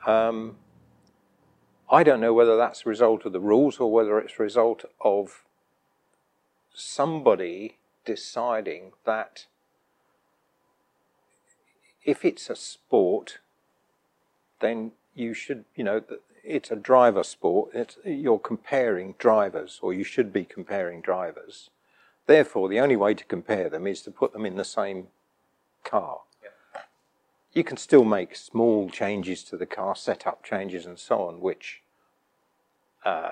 [0.06, 0.58] Um,
[1.90, 4.86] I don't know whether that's a result of the rules or whether it's a result
[5.02, 5.44] of
[6.74, 9.46] somebody deciding that
[12.06, 13.40] if it's a sport,
[14.62, 16.02] then you should, you know,
[16.44, 17.72] it's a driver sport.
[17.74, 21.70] It's, you're comparing drivers, or you should be comparing drivers.
[22.28, 25.08] Therefore, the only way to compare them is to put them in the same
[25.84, 26.20] car.
[27.54, 31.82] You can still make small changes to the car, setup changes, and so on, which,
[33.04, 33.32] uh,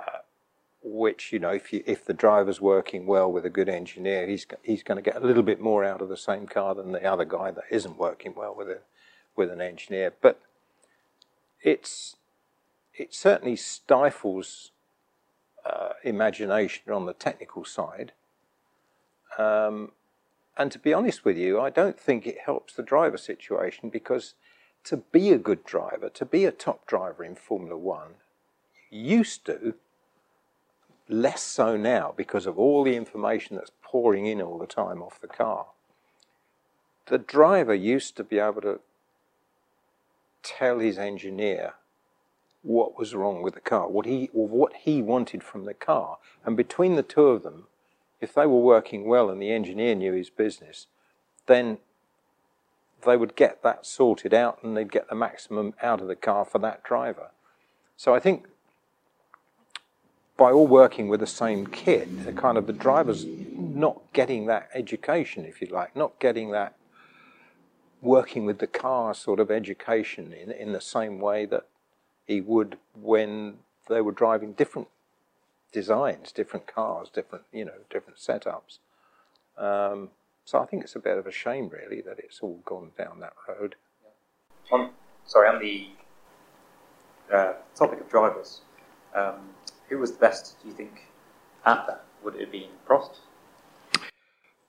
[0.84, 4.46] which you know, if you, if the driver's working well with a good engineer, he's
[4.62, 7.06] he's going to get a little bit more out of the same car than the
[7.06, 8.80] other guy that isn't working well with a
[9.38, 10.12] with an engineer.
[10.22, 10.42] But
[11.62, 12.18] it's
[13.00, 14.72] it certainly stifles
[15.66, 18.12] uh, imagination on the technical side.
[19.38, 19.94] Um,
[20.58, 24.34] and to be honest with you, I don't think it helps the driver situation because
[24.84, 28.16] to be a good driver, to be a top driver in Formula One,
[28.90, 29.76] used to,
[31.08, 35.22] less so now because of all the information that's pouring in all the time off
[35.22, 35.68] the car.
[37.08, 38.82] The driver used to be able to
[40.44, 41.74] tell his engineer
[42.62, 46.18] what was wrong with the car, what he, or what he wanted from the car.
[46.46, 47.68] And between the two of them,
[48.20, 50.88] if they were working well and the engineer knew his business,
[51.48, 51.78] then
[53.06, 56.44] they would get that sorted out and they'd get the maximum out of the car
[56.44, 57.32] for that driver.
[57.96, 58.48] So I think
[60.36, 64.70] by all working with the same kit, the kind of the driver's not getting that
[64.74, 66.76] education, if you like, not getting that
[68.02, 71.66] working with the car sort of education in, in the same way that
[72.30, 73.56] he would when
[73.90, 74.88] they were driving different
[75.74, 78.78] designs, different cars, different you know different setups.
[79.58, 80.10] Um,
[80.46, 83.20] so I think it's a bit of a shame, really, that it's all gone down
[83.20, 83.76] that road.
[84.72, 84.92] On
[85.26, 85.88] sorry, on the
[87.36, 88.62] uh, topic of drivers,
[89.16, 89.50] um,
[89.90, 90.62] who was the best?
[90.62, 91.08] Do you think
[91.66, 92.06] at that?
[92.24, 93.18] Would it have been Prost?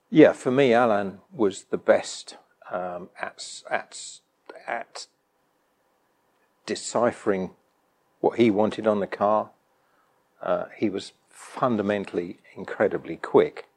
[0.09, 2.37] Yeah, for me, Alan was the best
[2.71, 4.19] um, at at
[4.67, 5.05] at
[6.65, 7.51] deciphering
[8.19, 9.49] what he wanted on the car.
[10.41, 13.67] Uh, he was fundamentally incredibly quick.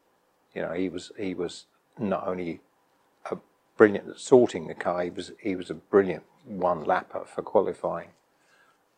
[0.55, 1.67] You know, he was he was
[1.99, 2.61] not only
[3.31, 3.39] a
[3.77, 8.11] brilliant at sorting the car, he was he was a brilliant one lapper for qualifying.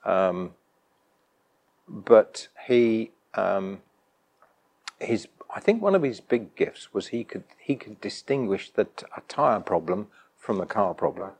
[0.04, 0.52] Um,
[1.88, 3.82] but he um,
[5.00, 8.84] his I think one of his big gifts was he could he could distinguish the
[8.84, 11.30] t- a tire problem from a car problem.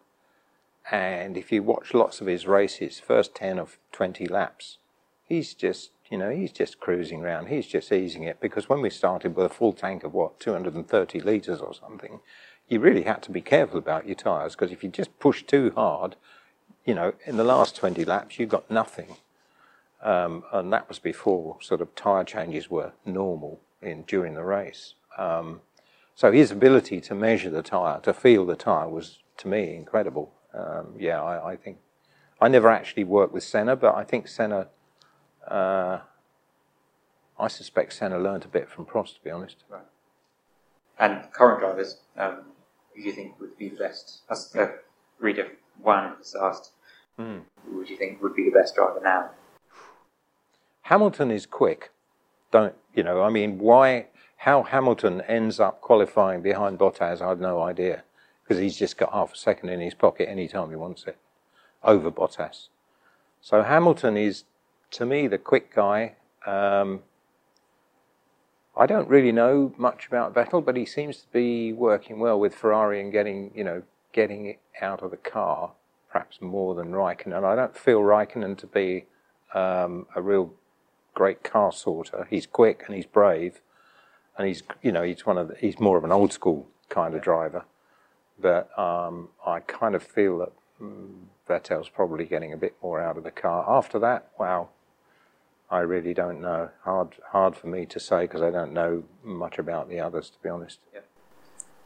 [0.91, 4.79] And if you watch lots of his races, first 10 of 20 laps,
[5.25, 7.49] he's just, you know, he's just cruising around.
[7.49, 11.21] He's just easing it because when we started with a full tank of what, 230
[11.21, 12.21] litres or something,
[12.69, 15.73] you really had to be careful about your tyres because if you just push too
[15.75, 16.17] hard,
[16.85, 19.17] you know, in the last 20 laps, you got nothing.
[20.03, 24.95] Um, and that was before sort of tyre changes were normal in during the race.
[25.19, 25.63] Um,
[26.15, 30.33] so his ability to measure the tyre, to feel the tyre, was to me incredible.
[30.55, 31.79] Um, yeah, I, I, think
[32.41, 34.69] I never actually worked with Senna, but I think Senna.
[35.47, 36.01] Uh,
[37.39, 39.65] I suspect Senna learned a bit from Prost, to be honest.
[39.69, 39.83] Right.
[40.99, 42.47] And current drivers, um,
[42.95, 44.21] who do you think would be the best?
[44.31, 44.69] As uh,
[45.19, 45.49] reader
[45.81, 46.73] one has asked,
[47.19, 47.43] mm.
[47.65, 49.31] who would you think would be the best driver now?
[50.83, 51.91] Hamilton is quick.
[52.51, 53.23] Don't you know?
[53.23, 54.07] I mean, why?
[54.39, 58.05] How Hamilton ends up qualifying behind Bottas, I have no idea,
[58.47, 61.19] because he's just got half a second in his pocket any time he wants it,
[61.83, 62.69] over Bottas.
[63.41, 64.45] So Hamilton is,
[64.93, 66.15] to me, the quick guy.
[66.47, 67.01] Um,
[68.77, 72.55] I don't really know much about Vettel, but he seems to be working well with
[72.55, 73.83] Ferrari and getting, you know,
[74.13, 75.73] getting it out of the car,
[76.11, 77.43] perhaps more than Raikkonen.
[77.43, 79.07] I don't feel Raikkonen to be
[79.55, 80.53] um, a real
[81.15, 82.27] great car sorter.
[82.31, 83.61] He's quick and he's brave,
[84.37, 87.15] and he's, you know, he's one of the, he's more of an old school kind
[87.15, 87.65] of driver.
[88.39, 93.17] But um, I kind of feel that mm, Vettel's probably getting a bit more out
[93.17, 93.65] of the car.
[93.69, 94.69] After that, wow,
[95.71, 96.71] I really don't know.
[96.83, 100.39] Hard, hard for me to say because I don't know much about the others, to
[100.43, 100.81] be honest.
[100.93, 101.01] Yeah.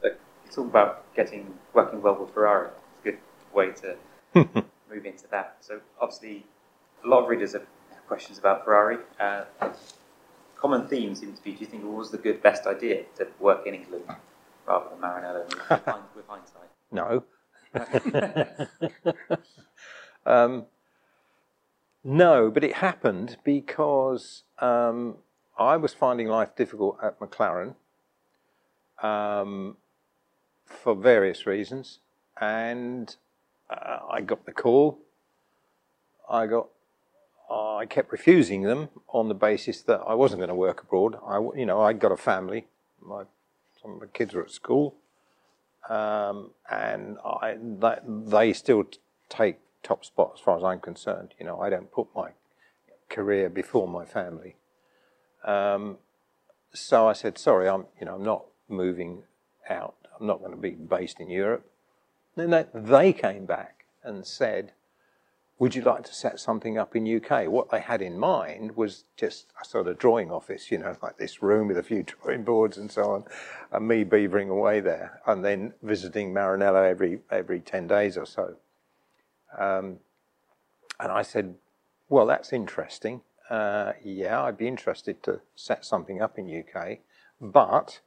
[0.03, 2.69] But you talk about getting working well with Ferrari.
[2.69, 3.19] It's a good
[3.55, 3.97] way to
[4.91, 5.57] move into that.
[5.61, 6.47] So obviously,
[7.05, 7.67] a lot of readers have
[8.09, 8.99] questions about Ferrari.
[9.21, 9.45] Uh,
[10.57, 13.29] common theme seems to be: Do you think it was the good, best idea to
[13.39, 14.05] work in England
[14.71, 16.71] rather than Maranello with hindsight?
[16.93, 17.25] No.
[20.27, 20.67] um,
[22.05, 25.17] no, but it happened because um,
[25.59, 27.75] I was finding life difficult at McLaren
[29.03, 29.77] um,
[30.65, 31.99] for various reasons,
[32.41, 33.15] and
[33.69, 34.99] uh, I got the call.
[36.29, 36.69] I got,
[37.51, 41.17] uh, I kept refusing them on the basis that I wasn't going to work abroad.
[41.27, 42.67] I, you know, I'd got a family.
[43.03, 43.25] My
[43.81, 44.97] some of my kids were at school,
[45.89, 48.85] um, and I, they still
[49.29, 51.35] take top spot as far as I'm concerned.
[51.39, 52.31] You know, I don't put my
[53.09, 54.57] career before my family.
[55.45, 55.99] Um,
[56.73, 59.25] so I said, sorry, I'm, you know, I'm not moving
[59.69, 59.95] out.
[60.19, 61.69] I'm not going to be based in Europe.
[62.37, 64.73] Then they, they came back and said,
[65.61, 67.47] would you like to set something up in UK?
[67.47, 71.19] What they had in mind was just a sort of drawing office, you know, like
[71.19, 73.25] this room with a few drawing boards and so on,
[73.71, 78.57] and me beavering away there, and then visiting Maranello every every ten days or so.
[79.57, 79.99] Um,
[80.99, 81.55] and I said,
[82.09, 83.21] well, that's interesting.
[83.51, 87.01] Uh, yeah, I'd be interested to set something up in UK,
[87.39, 88.01] but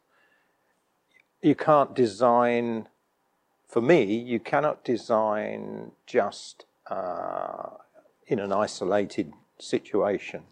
[1.44, 2.88] you can't design,
[3.68, 7.78] for me, you cannot design just uh,
[8.28, 10.44] in an isolated situation,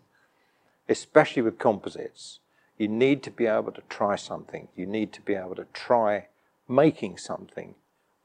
[0.89, 2.39] especially with composites.
[2.77, 4.67] You need to be able to try something.
[4.75, 6.27] You need to be able to try
[6.67, 7.75] making something.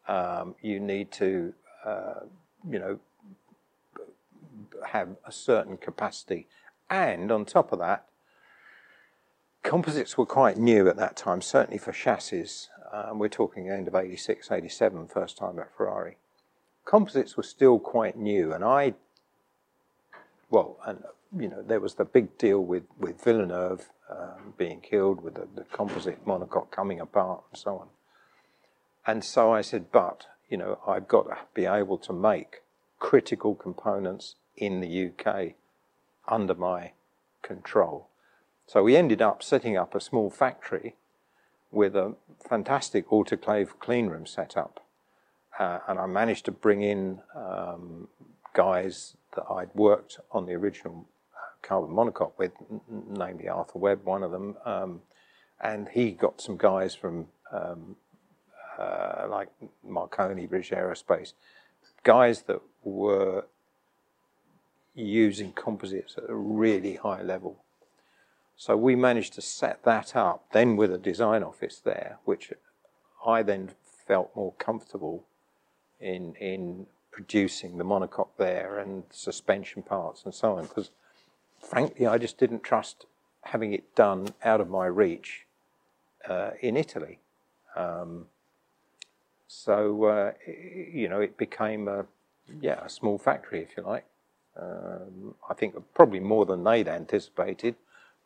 [0.09, 1.53] Um, you need to
[1.85, 2.21] uh,
[2.69, 2.99] you know,
[4.89, 6.49] have a certain capacity.
[6.89, 8.07] And on top of that,
[9.63, 12.69] composites were quite new at that time, certainly for chassis.
[12.93, 16.17] Um, we're talking end of 86, 87, first time at Ferrari.
[16.87, 18.94] Composites were still quite new, and I,
[20.51, 21.03] well, and
[21.37, 25.49] you know, there was the big deal with, with Villeneuve um, being killed, with the,
[25.55, 27.88] the composite monocoque coming apart, and so on.
[29.07, 32.62] And so I said, but you know, I've got to be able to make
[32.99, 35.55] critical components in the UK
[36.29, 36.92] under my
[37.42, 38.09] control.
[38.66, 40.94] So we ended up setting up a small factory
[41.70, 42.14] with a
[42.49, 44.86] fantastic autoclave cleanroom setup.
[45.59, 48.09] Uh, and I managed to bring in um,
[48.53, 51.07] guys that I'd worked on the original
[51.62, 52.53] carbon monocoque with,
[52.88, 54.57] namely Arthur Webb, one of them.
[54.64, 55.03] Um,
[55.61, 57.97] and he got some guys from um,
[58.79, 59.49] uh, like
[59.83, 61.33] Marconi, British Aerospace,
[62.03, 63.47] guys that were
[64.95, 67.59] using composites at a really high level.
[68.57, 72.53] So we managed to set that up, then with a design office there, which
[73.24, 73.70] I then
[74.07, 75.24] felt more comfortable
[76.01, 80.64] in in producing the monocoque there and suspension parts and so on.
[80.64, 80.90] Because
[81.61, 83.07] frankly, I just didn't trust
[83.42, 85.47] having it done out of my reach
[86.28, 87.20] uh, in Italy.
[87.74, 88.26] Um,
[89.47, 92.07] so uh, you know, it became a
[92.61, 94.05] yeah a small factory, if you like.
[94.59, 97.76] Um, I think probably more than they'd anticipated,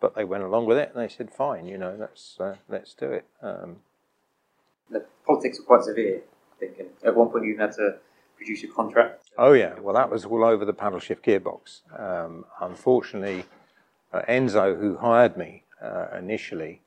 [0.01, 2.95] but they went along with it and they said, "Fine, you know, let's uh, let's
[2.95, 3.77] do it." Um,
[4.91, 6.23] the politics were quite severe.
[6.61, 7.97] Think, and at one point you had to
[8.37, 9.31] produce a contract.
[9.37, 11.81] Oh yeah, well that was all over the paddle shift gearbox.
[11.99, 13.45] Um, unfortunately,
[14.13, 16.83] uh, Enzo, who hired me, uh, initially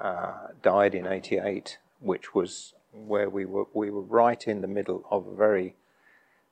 [0.00, 5.04] uh, died in '88, which was where we were we were right in the middle
[5.10, 5.76] of a very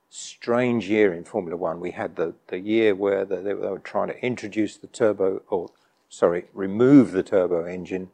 [0.09, 1.79] strange year in Formula One.
[1.79, 5.69] We had the, the year where the, they, were trying to introduce the turbo, or
[6.09, 8.09] sorry, remove the turbo engine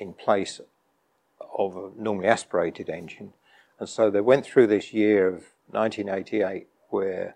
[0.00, 0.60] in place
[1.56, 3.32] of a normally aspirated engine.
[3.82, 7.34] And so they went through this year of 1988 where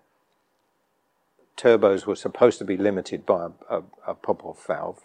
[1.57, 5.01] turbos were supposed to be limited by a, a, a valve,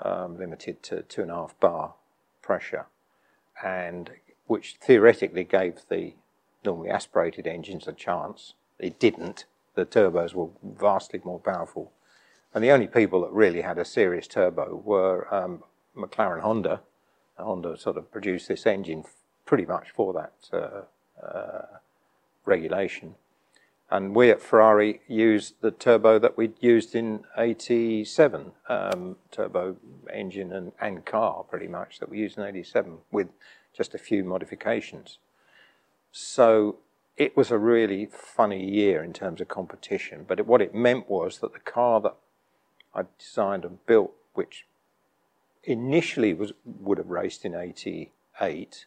[0.00, 1.96] um, limited to two and a half bar
[2.40, 2.86] pressure,
[3.62, 4.12] and
[4.46, 6.14] which theoretically gave the
[6.64, 8.54] normally aspirated engines a chance.
[8.78, 9.44] It didn't.
[9.74, 11.92] The turbos were vastly more powerful.
[12.54, 15.62] And the only people that really had a serious turbo were um,
[15.94, 16.80] McLaren Honda.
[17.36, 19.04] Honda sort of produced this engine
[19.44, 21.66] pretty much for that uh, uh,
[22.44, 23.14] regulation.
[23.90, 29.76] And we at Ferrari used the turbo that we'd used in 87, um, turbo
[30.10, 33.28] engine and, and car pretty much that we used in 87 with
[33.76, 35.18] just a few modifications.
[36.10, 36.76] So
[37.16, 40.24] it was a really funny year in terms of competition.
[40.26, 42.14] But it, what it meant was that the car that
[42.94, 44.66] I designed and built, which
[45.64, 48.86] initially was would have raced in '88,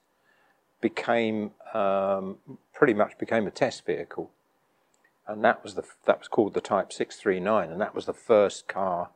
[0.89, 2.37] became um,
[2.71, 4.29] pretty much became a test vehicle,
[5.27, 8.67] and that was the that was called the Type 639, and that was the first
[8.67, 9.09] car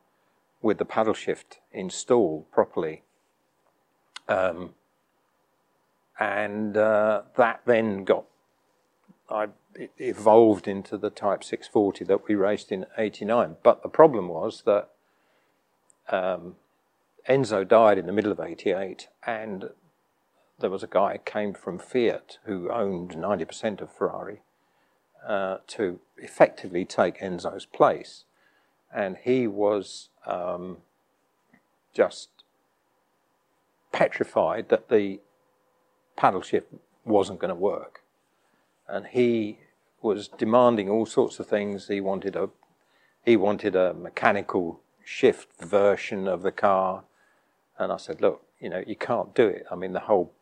[0.60, 3.04] with the paddle shift installed properly.
[4.28, 4.70] Um,
[6.18, 8.24] and uh, that then got
[9.30, 9.46] I,
[9.96, 13.58] evolved into the Type 640 that we raced in '89.
[13.62, 14.88] But the problem was that
[16.08, 16.56] um,
[17.28, 19.70] Enzo died in the middle of '88, and
[20.60, 24.42] there was a guy came from Fiat who owned 90% of Ferrari
[25.26, 28.24] uh, to effectively take Enzo's place,
[28.94, 30.78] and he was um,
[31.92, 32.28] just
[33.92, 35.20] petrified that the
[36.16, 36.68] paddle shift
[37.04, 38.02] wasn't going to work.
[38.88, 39.58] And he
[40.02, 41.88] was demanding all sorts of things.
[41.88, 42.50] He wanted a,
[43.24, 47.04] he wanted a mechanical shift version of the car.
[47.78, 49.64] And I said, look, you know, you can't do it.
[49.70, 50.32] I mean, the whole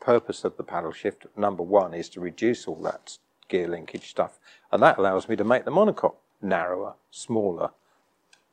[0.00, 4.38] purpose of the paddle shift, number one, is to reduce all that gear linkage stuff.
[4.72, 7.70] And that allows me to make the monocoque narrower, smaller,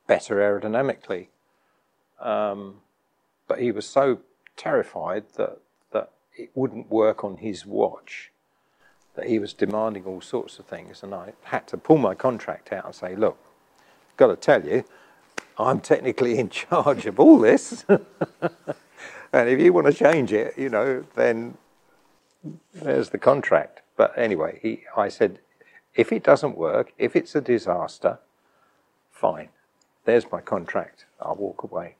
[0.07, 1.27] better aerodynamically.
[2.19, 2.81] Um,
[3.47, 4.19] but he was so
[4.55, 5.59] terrified that
[6.37, 8.31] it wouldn't work on his watch,
[9.15, 11.01] that he was demanding all sorts of things.
[11.01, 13.37] And I had to pull my contract out and say, look,
[14.15, 14.83] got to tell you,
[15.57, 17.85] I'm technically in charge of all this.
[19.33, 21.57] and if you want to change it, you know, then
[22.73, 23.81] there's the contract.
[23.95, 25.39] But anyway, he, I said,
[25.95, 28.19] if it doesn't work, if it's a disaster,
[29.11, 29.49] fine.
[30.05, 31.05] There's my contract.
[31.19, 31.95] I'll walk away.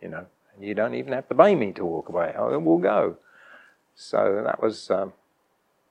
[0.00, 2.32] You know, and you don't even have to pay me to walk away.
[2.36, 3.16] I will go.
[3.96, 5.12] So that was, um,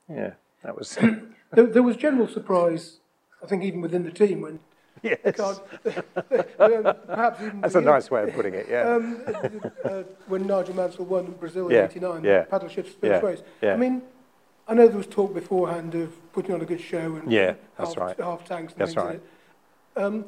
[0.08, 0.98] yeah, that was.
[1.52, 2.98] there, there, was general surprise,
[3.42, 4.60] I think, even within the team when.
[5.02, 5.18] Yes.
[5.36, 5.60] God,
[7.06, 8.66] perhaps even That's a nice way of putting it.
[8.70, 8.94] Yeah.
[8.94, 9.22] Um,
[9.84, 12.44] uh, when Nigel Mansell won Brazil in '89, yeah.
[12.44, 13.20] paddle shift first yeah.
[13.20, 13.42] race.
[13.60, 13.74] Yeah.
[13.74, 14.02] I mean,
[14.66, 17.56] I know there was talk beforehand of putting on a good show and yeah, half,
[17.76, 18.18] that's right.
[18.18, 19.20] half tanks and that's things right.
[19.96, 20.24] Um,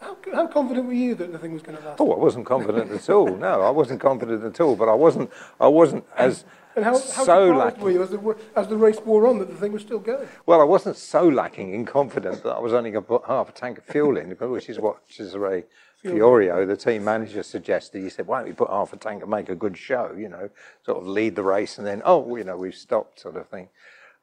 [0.00, 2.00] how, how, confident were you that the thing was going to last?
[2.00, 3.36] Oh, I wasn't confident at all.
[3.36, 4.76] No, I wasn't confident at all.
[4.76, 5.30] But I wasn't.
[5.58, 6.44] I wasn't as.
[6.76, 7.82] And how, how so lacking.
[7.82, 10.26] were you as the, as the race wore on that the thing was still going?
[10.44, 13.48] Well, I wasn't so lacking in confidence that I was only going to put half
[13.48, 15.64] a tank of fuel in, which is what Cesare
[16.04, 18.02] Fiorio, the team manager, suggested.
[18.02, 20.14] He said, "Why don't we put half a tank and make a good show?
[20.16, 20.50] You know,
[20.84, 23.68] sort of lead the race, and then oh, you know, we've stopped, sort of thing."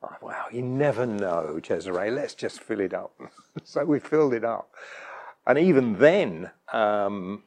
[0.04, 2.12] Oh, wow, you never know, Cesare.
[2.12, 3.14] Let's just fill it up.
[3.64, 4.74] so we filled it up.
[5.46, 7.44] And even then, um,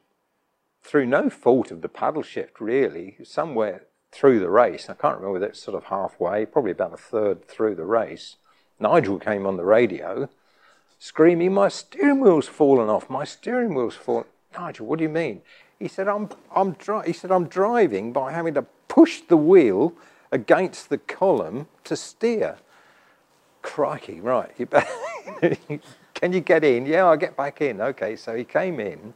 [0.83, 3.83] through no fault of the paddle shift, really, somewhere
[4.15, 7.75] through the race, I can't remember it's sort of halfway, probably about a third through
[7.75, 8.37] the race,
[8.79, 10.29] Nigel came on the radio
[10.99, 14.25] screaming, My steering wheel's fallen off, my steering wheel's fallen.
[14.57, 15.41] Nigel, what do you mean?
[15.79, 19.93] He said, I'm, I'm, dri-, he said, I'm driving by having to push the wheel
[20.31, 22.57] against the column to steer.
[23.61, 24.51] Crikey, right.
[26.13, 26.85] Can you get in?
[26.85, 27.81] Yeah, I'll get back in.
[27.81, 29.13] Okay, so he came in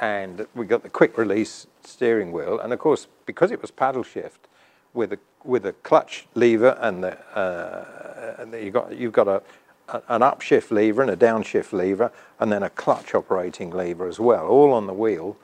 [0.00, 2.58] and we got the quick release steering wheel.
[2.58, 4.46] And of course, because it was paddle shift
[4.94, 9.28] with a, with a clutch lever and, the, uh, and the, you got, you've got
[9.28, 9.42] a,
[9.88, 14.20] a, an upshift lever and a downshift lever and then a clutch operating lever as
[14.20, 15.36] well, all on the wheel,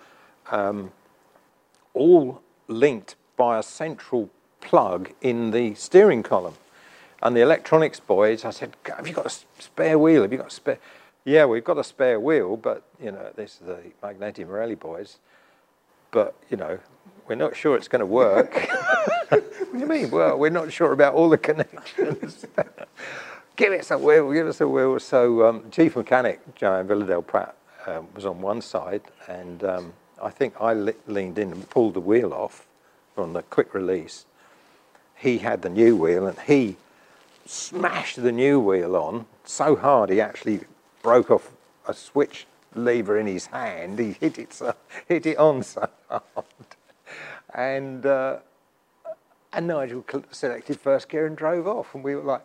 [0.51, 0.93] um,
[1.93, 4.31] all linked by a central
[4.61, 6.55] plug in the steering column.
[7.23, 10.23] And the electronics boys, I said, have you got a spare wheel?
[10.23, 10.79] Have you got a spare?
[11.25, 15.19] Yeah, we've got a spare wheel, but you know, this is the Magneti Marelli boys.
[16.11, 16.79] But you know,
[17.27, 18.55] we're not sure it's going to work.
[19.29, 20.11] what do you mean?
[20.11, 22.47] Well, we're not sure about all the connections.
[23.57, 25.01] give us a wheel, give us a wheel.
[25.01, 27.53] So, um, chief mechanic Joan Villadelprat
[27.87, 31.95] um, was on one side, and um, I think I le- leaned in and pulled
[31.95, 32.67] the wheel off
[33.17, 34.27] on the quick release.
[35.17, 36.77] He had the new wheel, and he
[37.47, 40.61] smashed the new wheel on so hard he actually
[41.05, 41.53] broke off
[41.87, 44.01] a switch lever in his hand.
[44.01, 44.75] He hit it so,
[45.07, 46.25] hit it on so hard,
[47.55, 48.39] and uh,
[49.53, 52.43] and Nigel selected first gear and drove off, and we were like,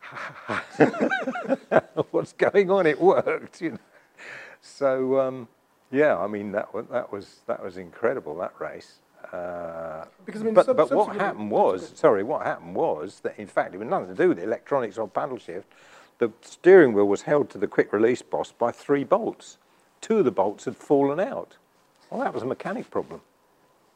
[2.10, 3.78] "What's going on?" It worked, you know.
[4.62, 5.46] So um,
[5.92, 8.94] yeah, I mean that was, that was that was incredible that race.
[9.32, 13.38] Uh, Because, I mean, but, sub- but what happened was, sorry, what happened was that
[13.38, 15.66] in fact it had nothing to do with electronics or paddle shift.
[16.18, 19.58] The steering wheel was held to the quick release boss by three bolts.
[20.00, 21.56] Two of the bolts had fallen out.
[22.10, 23.20] Well, that was a mechanic problem.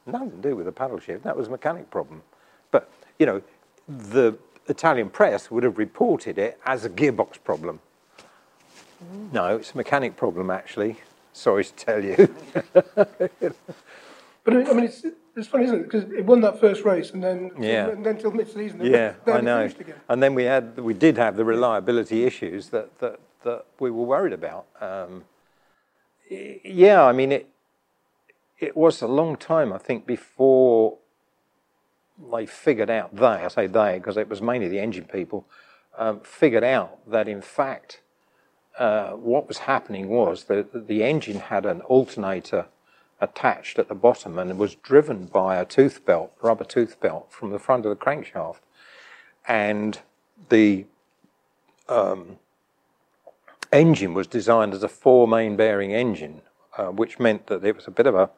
[0.07, 1.25] Nothing to do with the paddle shift.
[1.25, 2.23] That was a mechanic problem.
[2.71, 3.43] But you know,
[3.89, 4.37] the
[4.69, 7.81] Italian press would have reported it as a gearbox problem.
[9.33, 10.99] No, it's a mechanic problem actually.
[11.33, 12.35] Sorry to tell you.
[14.45, 15.05] But I mean, it's,
[15.37, 15.83] it's funny, isn't it?
[15.85, 17.89] Because it won that first race and then Yeah.
[17.89, 19.65] and then till mid-season, Yeah, I know.
[19.65, 19.95] again.
[20.09, 24.05] And then we had, we did have the reliability issues that that, that we were
[24.05, 24.67] worried about.
[24.81, 25.25] Um,
[26.65, 27.49] yeah, I mean it.
[28.59, 30.99] It was a long time, I think, before
[32.33, 33.15] they figured out.
[33.17, 35.47] They, I say they, because it was mainly the engine people,
[35.99, 38.03] um, figured out that in fact,
[38.79, 42.67] uh, what was happening was that the engine had an alternator
[43.23, 47.51] attached at the bottom and was driven by a tooth belt, rubber tooth belt, from
[47.51, 48.59] the front of the crankshaft.
[49.47, 50.01] And
[50.49, 50.87] the
[51.89, 52.39] um,
[53.73, 56.43] engine was designed as a four main bearing engine,
[56.77, 58.29] uh, which meant that it was a bit of a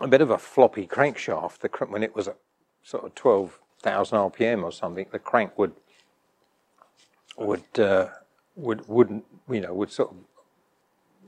[0.00, 1.58] a bit of a floppy crankshaft.
[1.58, 2.38] The when it was at
[2.82, 5.72] sort of twelve thousand RPM or something, the crank would
[7.36, 8.08] would uh,
[8.54, 10.16] would wouldn't you know would sort of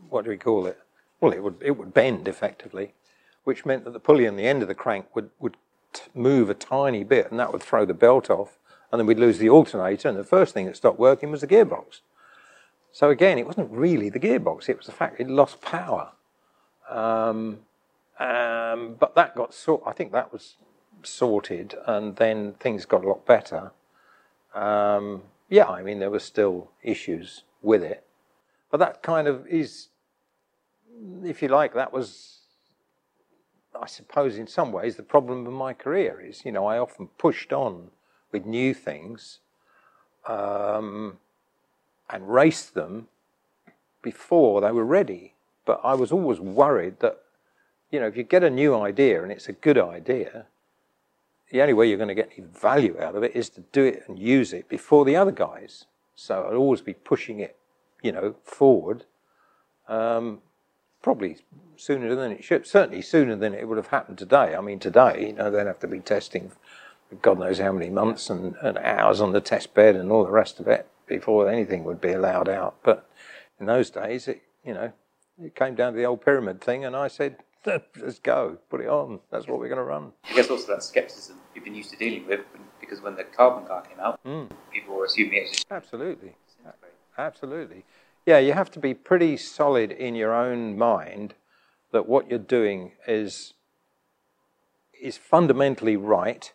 [0.09, 0.79] what do we call it?
[1.25, 2.93] Well, it would it would bend effectively,
[3.45, 5.57] which meant that the pulley on the end of the crank would would
[6.15, 8.59] move a tiny bit, and that would throw the belt off,
[8.93, 11.47] and then we'd lose the alternator, and the first thing that stopped working was the
[11.47, 12.01] gearbox.
[12.93, 16.13] So again, it wasn't really the gearbox; it was the fact it lost power.
[16.91, 17.61] Um,
[18.19, 19.83] um, but that got sort.
[19.87, 20.57] I think that was
[21.03, 23.73] sorted, and then things got a lot better.
[24.55, 28.05] Um, yeah, I mean there were still issues with it,
[28.71, 29.89] but that kind of is,
[31.25, 32.39] if you like, that was,
[33.81, 37.09] I suppose, in some ways, the problem of my career is, you know, I often
[37.19, 37.91] pushed on
[38.33, 39.39] with new things,
[40.27, 41.19] um,
[42.11, 43.09] and raced them
[44.03, 45.35] before they were ready.
[45.65, 47.21] But I was always worried that,
[47.91, 50.47] you know, if you get a new idea and it's a good idea,
[51.51, 53.85] the only way you're going to get any value out of it is to do
[53.85, 55.87] it and use it before the other guys.
[56.15, 57.57] So I'd always be pushing it,
[58.03, 59.05] you know, forward.
[59.89, 60.41] Um,
[61.05, 61.37] probably
[61.77, 62.67] sooner than it should.
[62.67, 64.57] Certainly sooner than it would have happened today.
[64.57, 66.57] I mean, today, you know, they'd have to be testing for
[67.21, 70.31] God knows how many months and, and hours on the test bed and all the
[70.31, 72.77] rest of it before anything would be allowed out.
[72.83, 73.07] But
[73.61, 74.93] in those days, it, you know,
[75.39, 77.37] it came down to the old pyramid thing, and I said,
[77.67, 79.21] let's go, put it on.
[79.31, 80.13] That's what we're going to run.
[80.29, 82.41] I guess also that scepticism you've been used to dealing with
[82.81, 84.49] because when the carbon car came out, Mm.
[84.73, 86.35] people were assuming it was just Absolutely.
[87.19, 87.85] Absolutely.
[88.27, 91.35] Yeah, you have to be pretty solid in your own mind
[91.93, 93.55] that what you're doing is
[95.01, 96.53] is fundamentally right.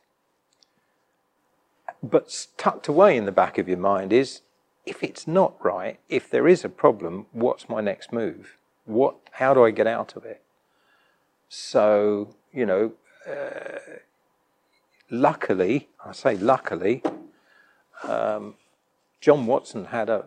[2.02, 4.42] But tucked away in the back of your mind is
[4.86, 8.58] if it's not right, if there is a problem, what's my next move?
[8.86, 10.42] What how do I get out of it?
[11.50, 12.94] So, you know,
[13.30, 13.80] uh,
[15.12, 17.04] luckily, I say luckily,
[18.04, 18.56] um,
[19.22, 20.26] John Watson had a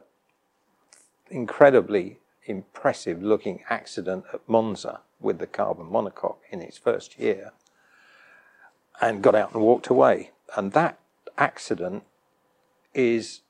[1.33, 7.53] incredibly impressive looking accident at Monza with the carbon monocoque in its first year
[9.01, 10.31] and got out and walked away.
[10.57, 10.99] And that
[11.39, 12.05] accident
[12.95, 13.41] is,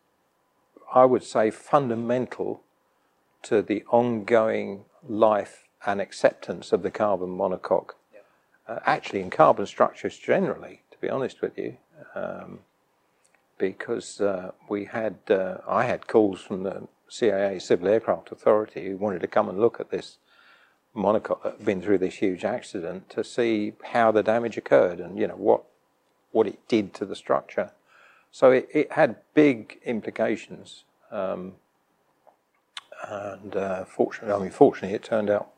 [0.94, 2.62] I would say, fundamental
[3.42, 7.94] to the ongoing life and acceptance of the carbon monocoque.
[8.68, 11.76] Uh, actually, in carbon structures generally, to be honest with you.
[12.14, 12.60] Um,
[13.58, 18.96] because uh, we had uh, I had calls from the CAA Civil Aircraft Authority who
[18.96, 20.16] wanted to come and look at this
[20.96, 25.18] monocoque that had been through this huge accident to see how the damage occurred and
[25.18, 25.62] you know what
[26.30, 27.70] what it did to the structure.
[28.30, 30.84] So it, it had big implications.
[31.10, 31.56] Um,
[33.06, 35.50] and uh, fortunately, I mean, fortunately, it turned out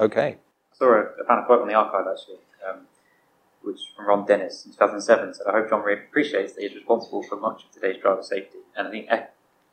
[0.00, 0.38] okay.
[0.72, 2.80] I saw a, I found a quote on the archive actually, um,
[3.62, 7.22] which from Ron Dennis in 2007 said, "I hope John Rea appreciates that he's responsible
[7.22, 9.06] for much of today's driver safety." And I think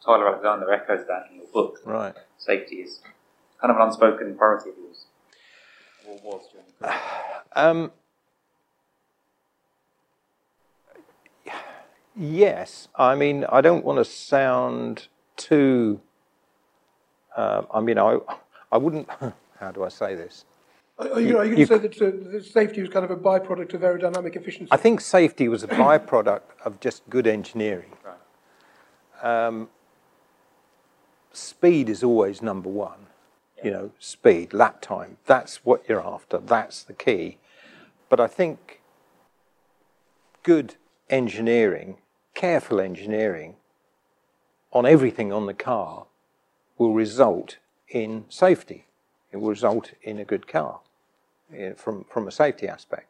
[0.04, 1.80] Tyler Alexander echoes that in your book.
[1.86, 2.14] Right.
[2.38, 3.02] Safety is
[3.60, 5.06] kind of an unspoken priority of yours.
[6.08, 6.94] Or was during the.
[7.56, 7.92] Um,
[12.16, 16.00] yes, I mean, I don't want to sound too.
[17.36, 18.18] Uh, I mean, I,
[18.72, 19.08] I wouldn't.
[19.60, 20.46] How do I say this?
[21.00, 23.04] Are are you, are you You- going to say that uh, the safety was kind
[23.04, 24.70] of a byproduct of aerodynamic efficiency?
[24.72, 27.92] I think safety was a byproduct of just good engineering.
[28.06, 29.48] Right.
[29.48, 29.70] Um,
[31.32, 33.08] speed is always number one.
[33.64, 35.18] You know, speed, lap time.
[35.26, 36.38] That's what you're after.
[36.38, 37.38] That's the key.
[38.08, 38.82] But I think
[40.44, 40.76] good
[41.10, 41.98] engineering,
[42.34, 43.56] careful engineering
[44.72, 46.06] on everything on the car
[46.78, 47.58] will result
[47.90, 48.86] in safety.
[49.32, 50.80] It will result in a good car
[51.56, 53.09] eh, from, from a safety aspect.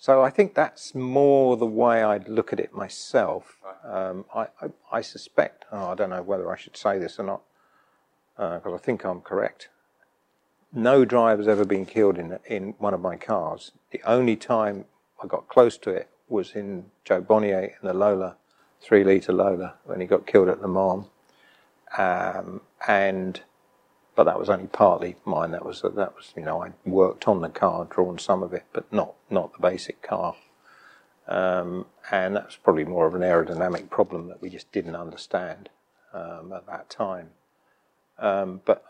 [0.00, 3.58] So I think that's more the way I'd look at it myself.
[3.84, 7.24] Um, I, I, I suspect, oh, I don't know whether I should say this or
[7.24, 7.42] not,
[8.34, 9.68] because I think I'm correct.
[10.72, 13.72] No driver's ever been killed in, in one of my cars.
[13.90, 14.86] The only time
[15.22, 18.36] I got close to it was in Jo Bonnier in the Lola,
[18.80, 21.04] three litre Lola, when he got killed at Le Mans.
[21.98, 23.42] Um, and
[24.16, 25.50] but that was only partly mine.
[25.52, 28.64] That was that was you know I worked on the car, drawn some of it,
[28.72, 30.36] but not not the basic car.
[31.28, 35.68] Um, and that was probably more of an aerodynamic problem that we just didn't understand
[36.12, 37.30] um, at that time.
[38.18, 38.84] Um, but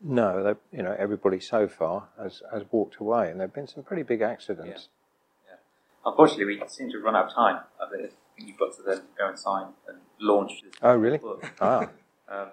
[0.00, 3.82] no, they, you know everybody so far has, has walked away, and there've been some
[3.82, 4.88] pretty big accidents.
[5.48, 5.56] Yeah.
[6.06, 7.60] Unfortunately, we seem to run out of time.
[7.82, 11.18] I think you've got to then go and sign and launch this Oh, really?
[11.18, 11.44] book.
[11.60, 11.90] Ah,
[12.30, 12.48] Um,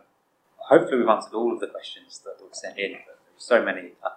[0.70, 2.94] hopefully, we've answered all of the questions that were sent in.
[3.06, 4.10] But there's so many, uh,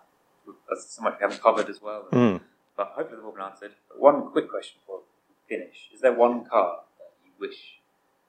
[0.76, 2.06] so much we haven't covered as well.
[2.12, 2.40] Mm.
[2.76, 3.72] But hopefully, they've all been answered.
[3.88, 7.80] But one quick question before we finish: Is there one car that you wish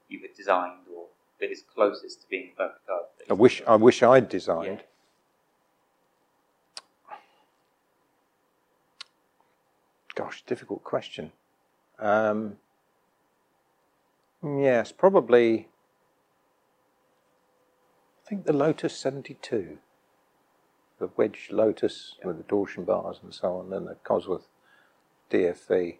[0.08, 1.06] you had designed, or
[1.40, 3.00] that is closest to being the perfect car?
[3.18, 4.84] that I wish I wish I'd designed.
[10.14, 11.32] Gosh, difficult question.
[11.98, 12.58] Um,
[14.42, 15.69] yes, probably.
[18.30, 19.78] I think the Lotus 72,
[21.00, 24.46] the wedge Lotus with the torsion bars and so on, and the Cosworth
[25.32, 25.96] DFV.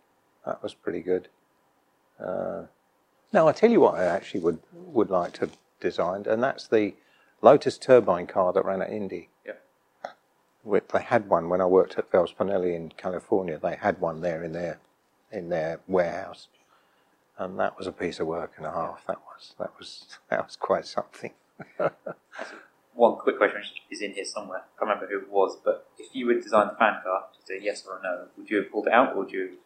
[0.47, 1.27] That was pretty good.
[2.25, 2.67] Uh,
[3.33, 6.69] now, I tell you what I actually would, would like to have designed, and that's
[6.69, 6.95] the
[7.43, 9.31] Lotus turbine car that ran at Indy.
[9.45, 9.55] Yeah.
[10.65, 13.59] They had one when I worked at Vel's Parnelli in California.
[13.61, 14.79] They had one there in their
[15.33, 16.47] in their warehouse,
[17.39, 19.05] and that was a piece of work and a half.
[19.09, 21.33] That was that was that was quite something.
[22.95, 24.59] One quick question is in here somewhere.
[24.59, 27.51] I can't remember who it was, but if you would design the fan car, just
[27.51, 29.59] a yes or a no, would you have pulled it out, or would you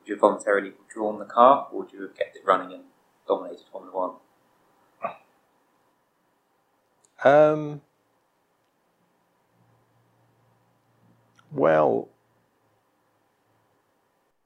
[0.00, 2.84] would you have voluntarily withdrawn the car, or would you have kept it running and
[3.26, 4.16] dominated Formula One?
[7.24, 7.80] Um,
[11.52, 12.08] well,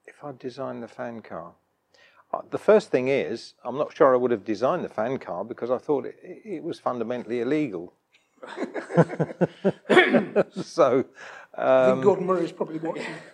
[0.05, 1.53] if I designed the fan car,
[2.49, 5.71] the first thing is I'm not sure I would have designed the fan car because
[5.71, 7.93] I thought it, it was fundamentally illegal.
[10.61, 11.05] so,
[11.57, 13.05] I um, think Gordon Murray is probably watching.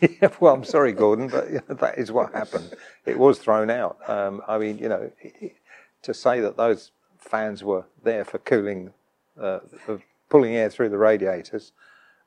[0.00, 2.74] yeah, well, I'm sorry, Gordon, but you know, that is what happened.
[3.06, 3.98] It was thrown out.
[4.08, 5.56] Um, I mean, you know, it-
[6.02, 8.94] to say that those fans were there for cooling,
[9.38, 11.72] uh, for pulling air through the radiators,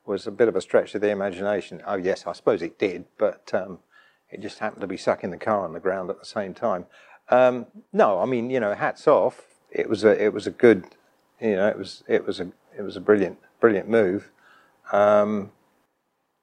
[0.06, 1.82] was a bit of a stretch of the imagination.
[1.88, 3.80] Oh, yes, I suppose it did, but um,
[4.34, 6.86] it just happened to be sucking the car on the ground at the same time.
[7.30, 9.42] Um, no, I mean, you know, hats off.
[9.72, 10.86] It was a, it was a good,
[11.40, 14.32] you know, it was, it was a, it was a brilliant, brilliant move.
[14.92, 15.52] Um,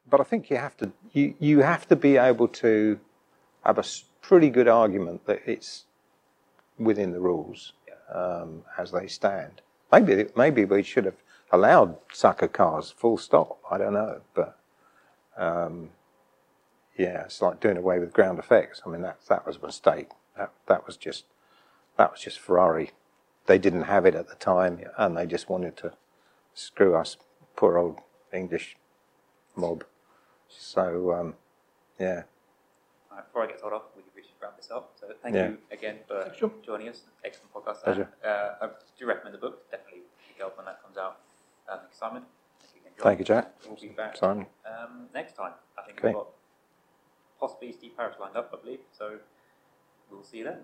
[0.08, 2.98] but I think you have to you, you have to be able to
[3.64, 3.84] have a
[4.22, 5.84] pretty good argument that it's
[6.78, 7.72] within the rules
[8.12, 9.60] um, as they stand.
[9.92, 11.22] Maybe maybe we should have
[11.52, 13.58] allowed sucker cars full stop.
[13.70, 14.58] I don't know, but
[15.36, 15.90] um,
[17.00, 18.82] yeah, it's like doing away with ground effects.
[18.84, 20.08] I mean that that was a mistake.
[20.36, 21.24] That that was just
[21.96, 22.90] that was just Ferrari.
[23.46, 25.92] They didn't have it at the time, and they just wanted to
[26.54, 27.16] screw us
[27.56, 27.98] poor old
[28.32, 28.76] English
[29.56, 29.84] mob.
[30.48, 31.34] So, um,
[31.98, 32.22] yeah,
[33.10, 34.92] All right, before I get told off, we we should wrap this up.
[35.00, 35.48] So thank Yeah.
[35.50, 36.52] you again for Thanks, John.
[36.62, 37.00] joining us.
[37.24, 37.82] Excellent podcast.
[37.82, 38.08] Pleasure.
[38.24, 39.70] Uh, I do recommend the book.
[39.70, 41.16] Definitely pick it up when that comes out.
[41.66, 42.22] Thank you, Simon.
[42.60, 43.54] Thank you, again, Thank you, Jack.
[43.66, 44.46] We'll be back Simon.
[44.66, 45.54] um, next time.
[45.78, 46.14] I think Okay.
[47.40, 48.80] Possibly Steve Parrish lined up, I believe.
[48.92, 49.18] So
[50.10, 50.58] we'll see you then.